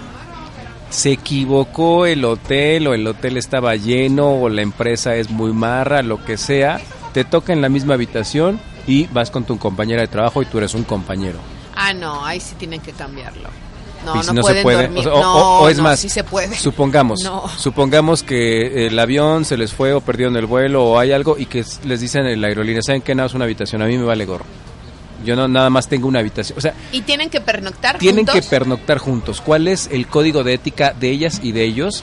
Se 0.91 1.13
equivocó 1.13 2.05
el 2.07 2.25
hotel 2.25 2.87
o 2.87 2.95
el 2.95 3.07
hotel 3.07 3.37
estaba 3.39 3.75
lleno 3.77 4.31
o 4.43 4.49
la 4.51 4.61
empresa 4.63 5.15
es 5.17 5.31
muy 5.31 5.53
marra, 5.53 6.03
lo 6.03 6.23
que 6.25 6.37
sea. 6.37 6.81
Te 7.15 7.25
toca 7.25 7.53
en 7.55 7.63
la 7.63 7.69
misma 7.71 7.95
habitación 7.95 8.61
y 8.87 9.07
vas 9.07 9.31
con 9.31 9.45
tu 9.45 9.59
compañera 9.59 10.03
de 10.03 10.09
trabajo 10.09 10.43
y 10.43 10.47
tú 10.47 10.59
eres 10.59 10.75
un 10.75 10.85
compañero. 10.85 11.39
Ah, 11.75 11.95
no, 11.95 12.25
ahí 12.27 12.41
sí 12.41 12.55
tienen 12.59 12.81
que 12.81 12.93
cambiarlo. 12.93 13.49
No, 14.05 14.15
y 14.15 14.19
no, 14.19 14.23
si 14.25 14.33
no 14.35 14.43
se 14.43 14.63
puede, 14.63 14.83
dormir. 14.89 15.09
o, 15.09 15.15
o- 15.15 15.21
no, 15.23 15.59
o 15.61 15.69
es 15.69 15.77
no, 15.77 15.83
más, 15.85 16.01
sí 16.01 16.09
se 16.09 16.25
puede. 16.25 16.57
supongamos, 16.57 17.21
No. 17.23 17.49
supongamos 17.57 18.23
que 18.23 18.87
el 18.87 18.99
avión 18.99 19.45
se 19.45 19.57
les 19.57 19.73
fue 19.73 19.93
o 19.93 20.01
perdieron 20.01 20.37
el 20.37 20.47
vuelo 20.47 20.85
o 20.85 20.99
hay 20.99 21.13
algo 21.13 21.37
y 21.39 21.47
que 21.47 21.65
les 21.85 22.01
dicen 22.01 22.27
en 22.27 22.41
la 22.41 22.49
aerolínea, 22.49 22.83
¿saben 22.83 23.03
qué? 23.03 23.15
Nada, 23.15 23.27
es 23.29 23.35
una 23.35 23.45
habitación, 23.45 23.81
a 23.83 23.87
mí 23.87 23.97
me 23.97 24.05
vale 24.05 24.25
gorro. 24.25 24.45
Yo 25.25 25.37
no 25.37 25.47
nada 25.47 25.71
más 25.71 25.87
tengo 25.87 26.09
una 26.09 26.19
habitación. 26.19 26.59
O 26.59 26.61
sea, 26.61 26.75
Y 26.91 27.03
tienen 27.03 27.31
que 27.31 27.41
pernoctar 27.41 27.99
tienen 27.99 28.27
juntos. 28.27 28.35
que 28.35 28.43
pernoctar 28.43 28.99
juntos. 28.99 29.41
¿Cuál 29.41 29.69
es 29.69 29.89
el 29.93 30.09
código 30.09 30.43
de 30.43 30.55
ética 30.55 30.95
de 30.99 31.11
ellas 31.11 31.39
y 31.45 31.53
de 31.53 31.63
ellos 31.65 32.03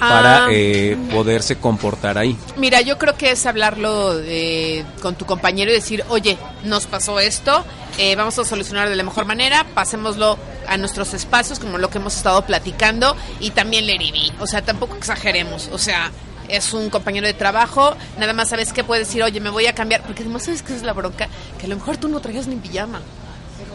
Ah, 0.00 0.08
para 0.08 0.46
eh, 0.50 0.96
poderse 1.12 1.54
comportar 1.58 2.18
ahí? 2.18 2.36
Mira, 2.56 2.80
yo 2.80 2.98
creo 2.98 3.16
que 3.16 3.30
es 3.30 3.46
hablarlo 3.46 4.18
eh, 4.24 4.84
con 5.00 5.14
tu 5.14 5.24
compañero 5.24 5.70
y 5.70 5.74
decir, 5.74 6.02
oye, 6.08 6.36
nos 6.64 6.86
pasó 6.86 7.20
esto, 7.20 7.64
eh, 7.98 8.16
vamos 8.16 8.36
a 8.40 8.44
solucionar 8.44 8.88
de 8.88 8.96
la 8.96 9.04
mejor 9.04 9.24
manera, 9.26 9.64
pasémoslo 9.72 10.36
a 10.68 10.76
nuestros 10.76 11.14
espacios, 11.14 11.58
como 11.58 11.78
lo 11.78 11.90
que 11.90 11.98
hemos 11.98 12.16
estado 12.16 12.42
platicando, 12.46 13.16
y 13.40 13.50
también 13.50 13.86
le 13.86 13.98
viví. 13.98 14.32
O 14.40 14.46
sea, 14.46 14.62
tampoco 14.62 14.96
exageremos. 14.96 15.68
O 15.72 15.78
sea, 15.78 16.10
es 16.48 16.72
un 16.72 16.90
compañero 16.90 17.26
de 17.26 17.34
trabajo, 17.34 17.94
nada 18.18 18.32
más 18.32 18.48
sabes 18.50 18.72
que 18.72 18.84
puede 18.84 19.00
decir, 19.00 19.22
oye, 19.22 19.40
me 19.40 19.50
voy 19.50 19.66
a 19.66 19.74
cambiar, 19.74 20.02
porque 20.02 20.22
además 20.22 20.44
sabes 20.44 20.62
que 20.62 20.74
es 20.74 20.82
la 20.82 20.92
bronca, 20.92 21.28
que 21.58 21.66
a 21.66 21.68
lo 21.68 21.76
mejor 21.76 21.96
tú 21.96 22.08
no 22.08 22.20
traías 22.20 22.46
ni 22.46 22.56
pijama, 22.56 23.00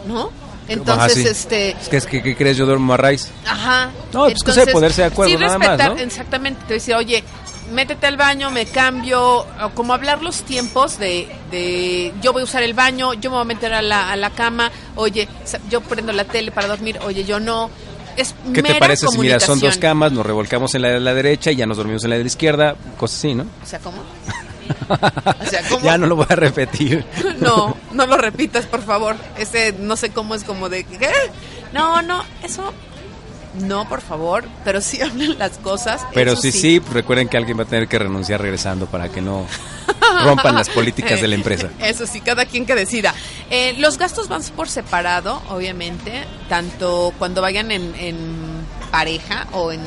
¿no? 0.06 0.30
Entonces, 0.68 0.96
Ajá, 0.98 1.08
sí. 1.08 1.26
este... 1.26 1.70
Es 1.70 1.88
que, 1.88 1.96
es 1.96 2.06
que 2.06 2.22
¿qué 2.22 2.36
crees? 2.36 2.56
Yo 2.58 2.66
duermo 2.66 2.92
a 2.92 2.98
raíz. 2.98 3.30
Ajá. 3.46 3.90
No, 4.12 4.24
pues 4.24 4.42
cosa 4.42 4.66
de 4.66 4.72
ponerse 4.72 5.00
de 5.00 5.06
acuerdo, 5.08 5.32
sí 5.32 5.38
nada 5.42 5.58
más, 5.58 5.68
respetar- 5.70 5.94
¿no? 5.94 5.98
Exactamente, 6.02 6.60
te 6.68 6.74
decía, 6.74 6.98
oye, 6.98 7.24
métete 7.72 8.06
al 8.06 8.16
baño, 8.16 8.50
me 8.50 8.66
cambio, 8.66 9.38
o 9.38 9.70
como 9.74 9.94
hablar 9.94 10.22
los 10.22 10.42
tiempos 10.42 10.98
de, 10.98 11.28
de 11.50 12.12
yo 12.20 12.32
voy 12.32 12.42
a 12.42 12.44
usar 12.44 12.62
el 12.62 12.74
baño, 12.74 13.14
yo 13.14 13.30
me 13.30 13.36
voy 13.36 13.42
a 13.42 13.44
meter 13.44 13.74
a 13.74 13.82
la, 13.82 14.10
a 14.10 14.16
la 14.16 14.30
cama, 14.30 14.70
oye, 14.96 15.28
yo 15.70 15.80
prendo 15.80 16.12
la 16.12 16.24
tele 16.24 16.50
para 16.50 16.68
dormir, 16.68 16.98
oye, 17.04 17.24
yo 17.24 17.40
no. 17.40 17.70
Es 18.16 18.34
¿Qué 18.52 18.62
te 18.62 18.70
mera 18.70 18.78
parece 18.80 19.06
si 19.06 19.18
mira, 19.18 19.38
son 19.38 19.60
dos 19.60 19.78
camas, 19.78 20.10
nos 20.10 20.26
revolcamos 20.26 20.74
en 20.74 20.82
la 20.82 20.88
de 20.88 21.00
la 21.00 21.14
derecha 21.14 21.52
y 21.52 21.56
ya 21.56 21.66
nos 21.66 21.76
dormimos 21.76 22.02
en 22.02 22.10
la 22.10 22.16
de 22.16 22.24
la 22.24 22.26
izquierda? 22.26 22.74
Cosas 22.96 23.18
así, 23.18 23.34
¿no? 23.34 23.44
O 23.62 23.66
sea, 23.66 23.78
¿cómo? 23.78 24.02
Ya 25.82 25.96
no 25.96 26.06
lo 26.06 26.16
voy 26.16 26.26
a 26.28 26.34
repetir. 26.34 27.04
No, 27.40 27.76
no 27.92 28.06
lo 28.06 28.16
repitas, 28.16 28.66
por 28.66 28.82
favor. 28.82 29.14
Ese 29.38 29.72
no 29.78 29.96
sé 29.96 30.10
cómo 30.10 30.34
es 30.34 30.42
como 30.42 30.68
de 30.68 30.84
¿qué? 30.84 31.10
No, 31.72 32.02
no, 32.02 32.24
eso 32.42 32.72
no, 33.60 33.88
por 33.88 34.00
favor, 34.00 34.44
pero 34.64 34.80
sí 34.80 35.00
hablen 35.02 35.38
las 35.38 35.58
cosas. 35.58 36.02
Pero 36.14 36.36
sí, 36.36 36.52
sí, 36.52 36.80
recuerden 36.92 37.28
que 37.28 37.36
alguien 37.36 37.58
va 37.58 37.62
a 37.62 37.66
tener 37.66 37.88
que 37.88 37.98
renunciar 37.98 38.40
regresando 38.40 38.86
para 38.86 39.08
que 39.08 39.20
no 39.20 39.46
rompan 40.24 40.54
las 40.54 40.68
políticas 40.68 41.20
de 41.20 41.28
la 41.28 41.34
empresa. 41.34 41.70
Eso 41.80 42.06
sí, 42.06 42.20
cada 42.20 42.46
quien 42.46 42.66
que 42.66 42.74
decida. 42.74 43.14
Eh, 43.50 43.74
los 43.78 43.98
gastos 43.98 44.28
van 44.28 44.42
por 44.56 44.68
separado, 44.68 45.42
obviamente, 45.48 46.24
tanto 46.48 47.12
cuando 47.18 47.42
vayan 47.42 47.70
en, 47.70 47.94
en 47.96 48.16
pareja 48.90 49.46
o 49.52 49.72
en 49.72 49.80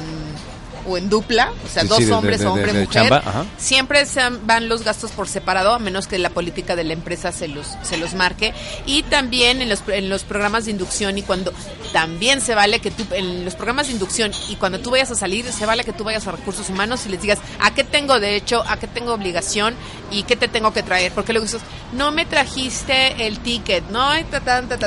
o 0.87 0.97
en 0.97 1.09
dupla, 1.09 1.51
o 1.65 1.69
sea, 1.69 1.83
dos 1.83 2.09
hombres 2.09 2.43
o 2.43 2.51
hombre 2.53 2.73
mujer, 2.73 3.21
siempre 3.57 4.03
van 4.43 4.69
los 4.69 4.83
gastos 4.83 5.11
por 5.11 5.27
separado, 5.27 5.73
a 5.73 5.79
menos 5.79 6.07
que 6.07 6.17
la 6.17 6.29
política 6.29 6.75
de 6.75 6.83
la 6.83 6.93
empresa 6.93 7.31
se 7.31 7.47
los 7.47 7.67
se 7.83 7.97
los 7.97 8.13
marque. 8.13 8.53
Y 8.85 9.03
también 9.03 9.61
en 9.61 9.69
los 9.69 9.83
en 9.87 10.09
los 10.09 10.23
programas 10.23 10.65
de 10.65 10.71
inducción 10.71 11.17
y 11.17 11.23
cuando 11.23 11.53
también 11.93 12.41
se 12.41 12.55
vale 12.55 12.79
que 12.79 12.91
tú 12.91 13.05
en 13.11 13.45
los 13.45 13.55
programas 13.55 13.87
de 13.87 13.93
inducción 13.93 14.31
y 14.49 14.55
cuando 14.55 14.79
tú 14.79 14.91
vayas 14.91 15.11
a 15.11 15.15
salir 15.15 15.45
se 15.51 15.65
vale 15.65 15.83
que 15.83 15.93
tú 15.93 16.03
vayas 16.03 16.27
a 16.27 16.31
recursos 16.31 16.69
humanos 16.69 17.05
y 17.05 17.09
les 17.09 17.21
digas 17.21 17.39
a 17.59 17.73
qué 17.73 17.83
tengo 17.83 18.19
derecho, 18.19 18.63
a 18.67 18.77
qué 18.77 18.87
tengo 18.87 19.13
obligación 19.13 19.75
y 20.11 20.23
qué 20.23 20.35
te 20.35 20.47
tengo 20.47 20.73
que 20.73 20.83
traer, 20.83 21.11
porque 21.13 21.33
luego 21.33 21.45
dices, 21.45 21.61
no 21.93 22.11
me 22.11 22.25
trajiste 22.25 23.27
el 23.27 23.39
ticket, 23.39 23.89
no, 23.89 24.11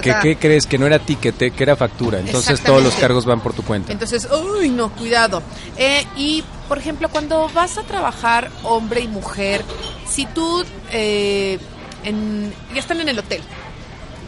¿Qué, 0.03 0.15
¿Qué, 0.23 0.37
crees 0.37 0.67
que 0.67 0.79
no 0.79 0.87
era 0.87 0.99
ticket, 0.99 1.37
que 1.37 1.63
era 1.63 1.77
factura? 1.77 2.19
Entonces 2.19 2.61
todos 2.61 2.83
los 2.83 2.95
cargos 2.95 3.25
van 3.25 3.41
por 3.41 3.53
tu 3.55 3.63
cuenta. 3.63 3.93
Entonces, 3.93 4.29
uy, 4.31 4.69
no, 4.69 4.91
cuidado. 4.91 5.43
Eh, 5.77 5.84
y, 6.17 6.45
por 6.69 6.79
ejemplo, 6.79 7.09
cuando 7.09 7.49
vas 7.55 7.79
a 7.79 7.83
trabajar 7.83 8.51
hombre 8.63 9.01
y 9.01 9.09
mujer, 9.09 9.65
si 10.09 10.27
tú 10.27 10.65
eh, 10.93 11.59
ya 12.05 12.81
están 12.81 13.01
en 13.01 13.09
el 13.09 13.19
hotel, 13.19 13.43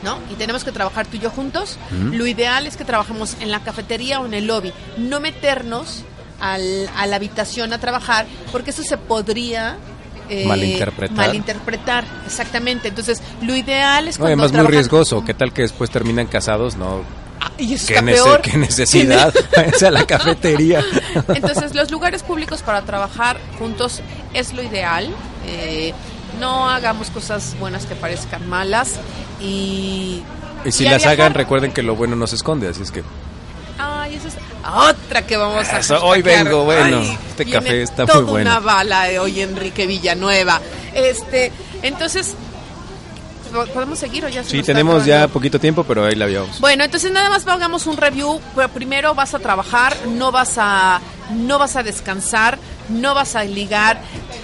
¿no? 0.02 0.18
Y 0.30 0.34
tenemos 0.34 0.64
que 0.64 0.72
trabajar 0.72 1.06
tú 1.06 1.16
y 1.16 1.20
yo 1.20 1.30
juntos, 1.30 1.78
lo 1.90 2.26
ideal 2.26 2.66
es 2.66 2.76
que 2.76 2.84
trabajemos 2.84 3.36
en 3.40 3.50
la 3.50 3.60
cafetería 3.60 4.20
o 4.20 4.26
en 4.26 4.34
el 4.34 4.46
lobby, 4.46 4.72
no 4.98 5.20
meternos 5.20 6.04
al, 6.40 6.88
a 6.96 7.06
la 7.06 7.16
habitación 7.16 7.72
a 7.72 7.78
trabajar, 7.78 8.26
porque 8.52 8.70
eso 8.70 8.82
se 8.82 8.96
podría 8.98 9.76
eh, 10.28 10.46
malinterpretar. 10.46 11.16
Malinterpretar, 11.16 12.04
exactamente. 12.26 12.88
Entonces, 12.88 13.22
lo 13.42 13.54
ideal 13.54 14.08
es 14.08 14.18
cuando 14.18 14.44
Además, 14.44 14.52
muy 14.52 14.72
riesgoso. 14.72 15.24
¿Qué 15.24 15.34
tal 15.34 15.52
que 15.52 15.62
después 15.62 15.90
terminan 15.90 16.26
casados? 16.26 16.76
No 16.76 17.02
y 17.58 17.74
es 17.74 17.86
¿Qué, 17.86 17.94
¿Qué 18.42 18.58
necesidad? 18.58 19.34
a 19.86 19.90
la 19.90 20.06
cafetería. 20.06 20.84
Entonces, 21.28 21.74
los 21.74 21.90
lugares 21.90 22.22
públicos 22.22 22.62
para 22.62 22.82
trabajar 22.82 23.38
juntos 23.58 24.00
es 24.34 24.52
lo 24.52 24.62
ideal. 24.62 25.14
Eh, 25.46 25.92
no 26.40 26.68
hagamos 26.68 27.10
cosas 27.10 27.56
buenas 27.58 27.86
que 27.86 27.94
parezcan 27.94 28.48
malas 28.48 28.96
y... 29.40 30.22
Y 30.64 30.72
si 30.72 30.84
las 30.84 31.06
hagan, 31.06 31.34
recuerden 31.34 31.72
que 31.72 31.82
lo 31.82 31.94
bueno 31.94 32.16
no 32.16 32.26
se 32.26 32.36
esconde, 32.36 32.68
así 32.68 32.82
es 32.82 32.90
que... 32.90 33.04
Ay, 33.78 34.16
eso 34.16 34.28
es 34.28 34.34
otra 34.74 35.26
que 35.26 35.36
vamos 35.36 35.68
a 35.68 35.76
hacer. 35.76 35.98
Hoy 36.02 36.22
vengo, 36.22 36.64
bueno, 36.64 37.00
este 37.28 37.46
café 37.46 37.82
está 37.82 38.06
muy 38.06 38.22
bueno. 38.24 38.50
una 38.50 38.60
bala 38.60 39.04
de 39.04 39.18
hoy 39.18 39.40
Enrique 39.40 39.86
Villanueva. 39.86 40.60
Este, 40.94 41.52
entonces 41.82 42.34
¿Podemos 43.64 43.98
seguir 43.98 44.24
o 44.24 44.28
ya 44.28 44.44
Sí, 44.44 44.62
tenemos 44.62 45.04
ya 45.04 45.28
poquito 45.28 45.58
tiempo, 45.58 45.84
pero 45.84 46.04
ahí 46.04 46.14
la 46.14 46.26
vemos. 46.26 46.60
Bueno, 46.60 46.84
entonces 46.84 47.10
nada 47.12 47.30
más 47.30 47.46
hagamos 47.46 47.86
un 47.86 47.96
review. 47.96 48.40
Pero 48.54 48.68
primero 48.68 49.14
vas 49.14 49.34
a 49.34 49.38
trabajar, 49.38 49.96
no 50.08 50.32
vas 50.32 50.54
a, 50.58 51.00
no 51.34 51.58
vas 51.58 51.76
a 51.76 51.82
descansar, 51.82 52.58
no 52.88 53.14
vas 53.14 53.36
a 53.36 53.44
ligar. 53.44 54.00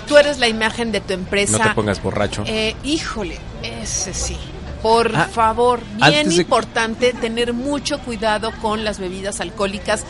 Tú 0.06 0.16
eres 0.16 0.38
la 0.38 0.48
imagen 0.48 0.92
de 0.92 1.00
tu 1.00 1.12
empresa. 1.12 1.58
No 1.58 1.64
te 1.64 1.74
pongas 1.74 2.02
borracho. 2.02 2.44
Eh, 2.46 2.74
híjole, 2.84 3.38
ese 3.62 4.14
sí. 4.14 4.36
Por 4.82 5.14
ah, 5.14 5.28
favor, 5.32 5.80
bien 5.94 6.32
importante 6.32 7.12
tener 7.12 7.52
mucho 7.52 8.00
cuidado 8.00 8.50
con 8.60 8.84
las 8.84 8.98
bebidas 8.98 9.40
alcohólicas. 9.40 10.04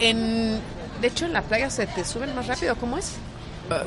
En, 0.00 0.60
de 1.00 1.06
hecho, 1.06 1.24
en 1.26 1.32
la 1.32 1.42
playa 1.42 1.70
se 1.70 1.86
te 1.86 2.04
suben 2.04 2.34
más 2.34 2.48
rápido, 2.48 2.74
¿cómo 2.76 2.98
es? 2.98 3.12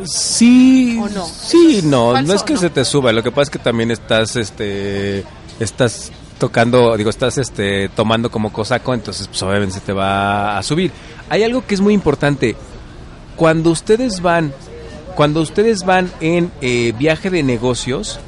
Sí, 0.05 0.99
no? 1.13 1.25
sí, 1.25 1.81
no, 1.83 2.21
no 2.21 2.33
es 2.33 2.43
que 2.43 2.57
se 2.57 2.69
te 2.69 2.85
suba, 2.85 3.11
lo 3.11 3.23
que 3.23 3.31
pasa 3.31 3.43
es 3.43 3.49
que 3.49 3.59
también 3.59 3.91
estás, 3.91 4.35
este, 4.35 5.23
estás 5.59 6.11
tocando, 6.37 6.95
digo, 6.97 7.09
estás, 7.09 7.37
este, 7.37 7.89
tomando 7.89 8.31
como 8.31 8.51
cosaco, 8.51 8.93
entonces, 8.93 9.27
pues 9.27 9.41
obviamente 9.43 9.75
se 9.75 9.81
te 9.81 9.93
va 9.93 10.57
a 10.57 10.63
subir. 10.63 10.91
Hay 11.29 11.43
algo 11.43 11.65
que 11.65 11.75
es 11.75 11.81
muy 11.81 11.93
importante, 11.93 12.55
cuando 13.35 13.69
ustedes 13.69 14.21
van, 14.21 14.53
cuando 15.15 15.41
ustedes 15.41 15.83
van 15.83 16.11
en 16.19 16.51
eh, 16.61 16.93
viaje 16.97 17.29
de 17.29 17.43
negocios, 17.43 18.19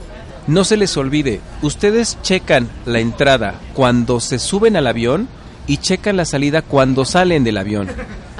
no 0.47 0.63
se 0.63 0.77
les 0.77 0.95
olvide, 0.97 1.41
ustedes 1.61 2.17
checan 2.21 2.69
la 2.85 2.99
entrada 2.99 3.55
cuando 3.73 4.19
se 4.19 4.39
suben 4.39 4.75
al 4.75 4.87
avión 4.87 5.27
y 5.67 5.77
checan 5.77 6.17
la 6.17 6.25
salida 6.25 6.61
cuando 6.61 7.05
salen 7.05 7.43
del 7.43 7.57
avión. 7.57 7.89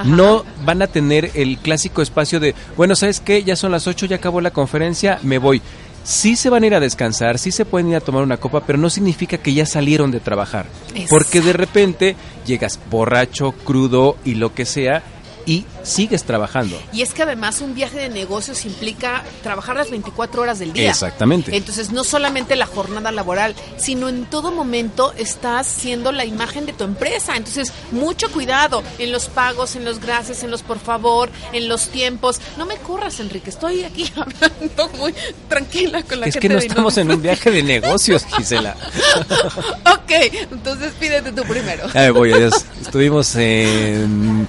No 0.03 0.43
van 0.65 0.81
a 0.81 0.87
tener 0.87 1.31
el 1.35 1.57
clásico 1.57 2.01
espacio 2.01 2.39
de, 2.39 2.55
bueno, 2.75 2.95
¿sabes 2.95 3.19
qué? 3.19 3.43
Ya 3.43 3.55
son 3.55 3.71
las 3.71 3.87
8, 3.87 4.07
ya 4.07 4.17
acabó 4.17 4.41
la 4.41 4.51
conferencia, 4.51 5.19
me 5.23 5.37
voy. 5.37 5.61
Sí 6.03 6.35
se 6.35 6.49
van 6.49 6.63
a 6.63 6.67
ir 6.67 6.75
a 6.75 6.81
descansar, 6.81 7.39
sí 7.39 7.51
se 7.51 7.63
pueden 7.63 7.89
ir 7.89 7.95
a 7.95 8.01
tomar 8.01 8.23
una 8.23 8.37
copa, 8.37 8.65
pero 8.65 8.77
no 8.77 8.89
significa 8.89 9.37
que 9.37 9.53
ya 9.53 9.65
salieron 9.65 10.11
de 10.11 10.19
trabajar. 10.19 10.65
Porque 11.09 11.39
de 11.39 11.53
repente 11.53 12.15
llegas 12.45 12.79
borracho, 12.89 13.53
crudo 13.53 14.17
y 14.25 14.35
lo 14.35 14.53
que 14.53 14.65
sea, 14.65 15.01
y 15.45 15.65
sigues 15.83 16.23
trabajando. 16.23 16.81
Y 16.91 17.01
es 17.01 17.13
que 17.13 17.23
además 17.23 17.61
un 17.61 17.75
viaje 17.75 17.97
de 17.97 18.09
negocios 18.09 18.65
implica 18.65 19.23
trabajar 19.43 19.75
las 19.75 19.91
24 19.91 20.41
horas 20.41 20.59
del 20.59 20.73
día. 20.73 20.89
Exactamente. 20.89 21.55
Entonces 21.55 21.91
no 21.91 22.03
solamente 22.03 22.55
la 22.55 22.65
jornada 22.65 23.11
laboral, 23.11 23.55
sino 23.77 24.09
en 24.09 24.25
todo 24.25 24.51
momento 24.51 25.13
estás 25.17 25.67
siendo 25.67 26.11
la 26.11 26.25
imagen 26.25 26.65
de 26.65 26.73
tu 26.73 26.83
empresa. 26.83 27.35
Entonces 27.35 27.71
mucho 27.91 28.31
cuidado 28.31 28.83
en 28.97 29.11
los 29.11 29.27
pagos, 29.27 29.75
en 29.75 29.85
los 29.85 29.99
gracias, 29.99 30.43
en 30.43 30.51
los 30.51 30.63
por 30.63 30.79
favor, 30.79 31.29
en 31.51 31.67
los 31.67 31.87
tiempos. 31.89 32.39
No 32.57 32.65
me 32.65 32.77
corras, 32.77 33.19
Enrique, 33.19 33.49
estoy 33.49 33.83
aquí 33.83 34.11
hablando 34.15 34.89
muy 34.97 35.13
tranquila 35.49 36.03
con 36.03 36.19
la 36.19 36.27
es 36.27 36.33
gente. 36.33 36.47
Es 36.47 36.49
que 36.49 36.49
no 36.49 36.57
estamos 36.59 36.97
en 36.97 37.11
un 37.11 37.21
viaje 37.21 37.51
de 37.51 37.63
negocios, 37.63 38.25
Gisela. 38.25 38.75
ok, 39.85 40.11
entonces 40.51 40.93
pídete 40.99 41.31
tú 41.31 41.43
primero. 41.43 41.87
Ahí 41.93 42.09
voy, 42.09 42.31
adiós. 42.31 42.65
Estuvimos 42.81 43.35
en 43.35 44.47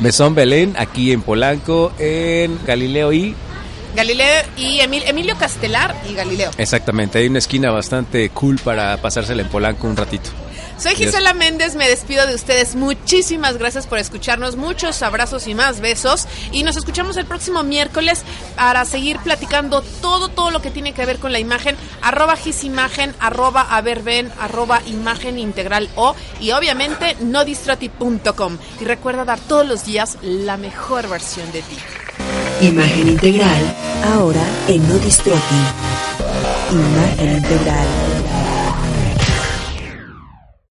Mesón 0.00 0.34
Belén, 0.34 0.63
aquí 0.76 1.12
en 1.12 1.22
Polanco, 1.22 1.92
en 1.98 2.58
Galileo 2.64 3.12
y... 3.12 3.34
Galileo 3.94 4.42
y 4.56 4.80
Emilio 4.80 5.36
Castelar 5.36 5.94
y 6.10 6.14
Galileo. 6.14 6.50
Exactamente, 6.58 7.18
hay 7.18 7.28
una 7.28 7.38
esquina 7.38 7.70
bastante 7.70 8.28
cool 8.30 8.58
para 8.58 8.96
pasársela 8.96 9.42
en 9.42 9.48
Polanco 9.48 9.86
un 9.86 9.96
ratito. 9.96 10.30
Soy 10.78 10.96
Gisela 10.96 11.34
Méndez, 11.34 11.76
me 11.76 11.88
despido 11.88 12.26
de 12.26 12.34
ustedes. 12.34 12.74
Muchísimas 12.74 13.56
gracias 13.58 13.86
por 13.86 13.98
escucharnos. 13.98 14.56
Muchos 14.56 15.02
abrazos 15.02 15.46
y 15.46 15.54
más 15.54 15.80
besos. 15.80 16.26
Y 16.52 16.62
nos 16.62 16.76
escuchamos 16.76 17.16
el 17.16 17.26
próximo 17.26 17.62
miércoles 17.62 18.22
para 18.56 18.84
seguir 18.84 19.18
platicando 19.18 19.82
todo, 20.02 20.28
todo 20.28 20.50
lo 20.50 20.60
que 20.60 20.70
tiene 20.70 20.92
que 20.92 21.06
ver 21.06 21.18
con 21.18 21.32
la 21.32 21.38
imagen. 21.38 21.76
Arroba 22.02 22.36
gisimagen, 22.36 23.14
arroba 23.20 23.62
averben, 23.70 24.32
arroba 24.40 24.82
imagen 24.86 25.38
integral 25.38 25.88
o 25.94 26.14
y 26.40 26.50
obviamente 26.50 27.16
nodistrati.com. 27.20 28.58
Y 28.80 28.84
recuerda 28.84 29.24
dar 29.24 29.40
todos 29.40 29.66
los 29.66 29.84
días 29.84 30.18
la 30.22 30.56
mejor 30.56 31.08
versión 31.08 31.50
de 31.52 31.62
ti. 31.62 31.76
Imagen 32.60 33.08
integral, 33.08 33.76
ahora 34.14 34.42
en 34.68 34.88
Nodistrati. 34.88 35.54
Imagen 36.70 37.36
integral. 37.36 38.03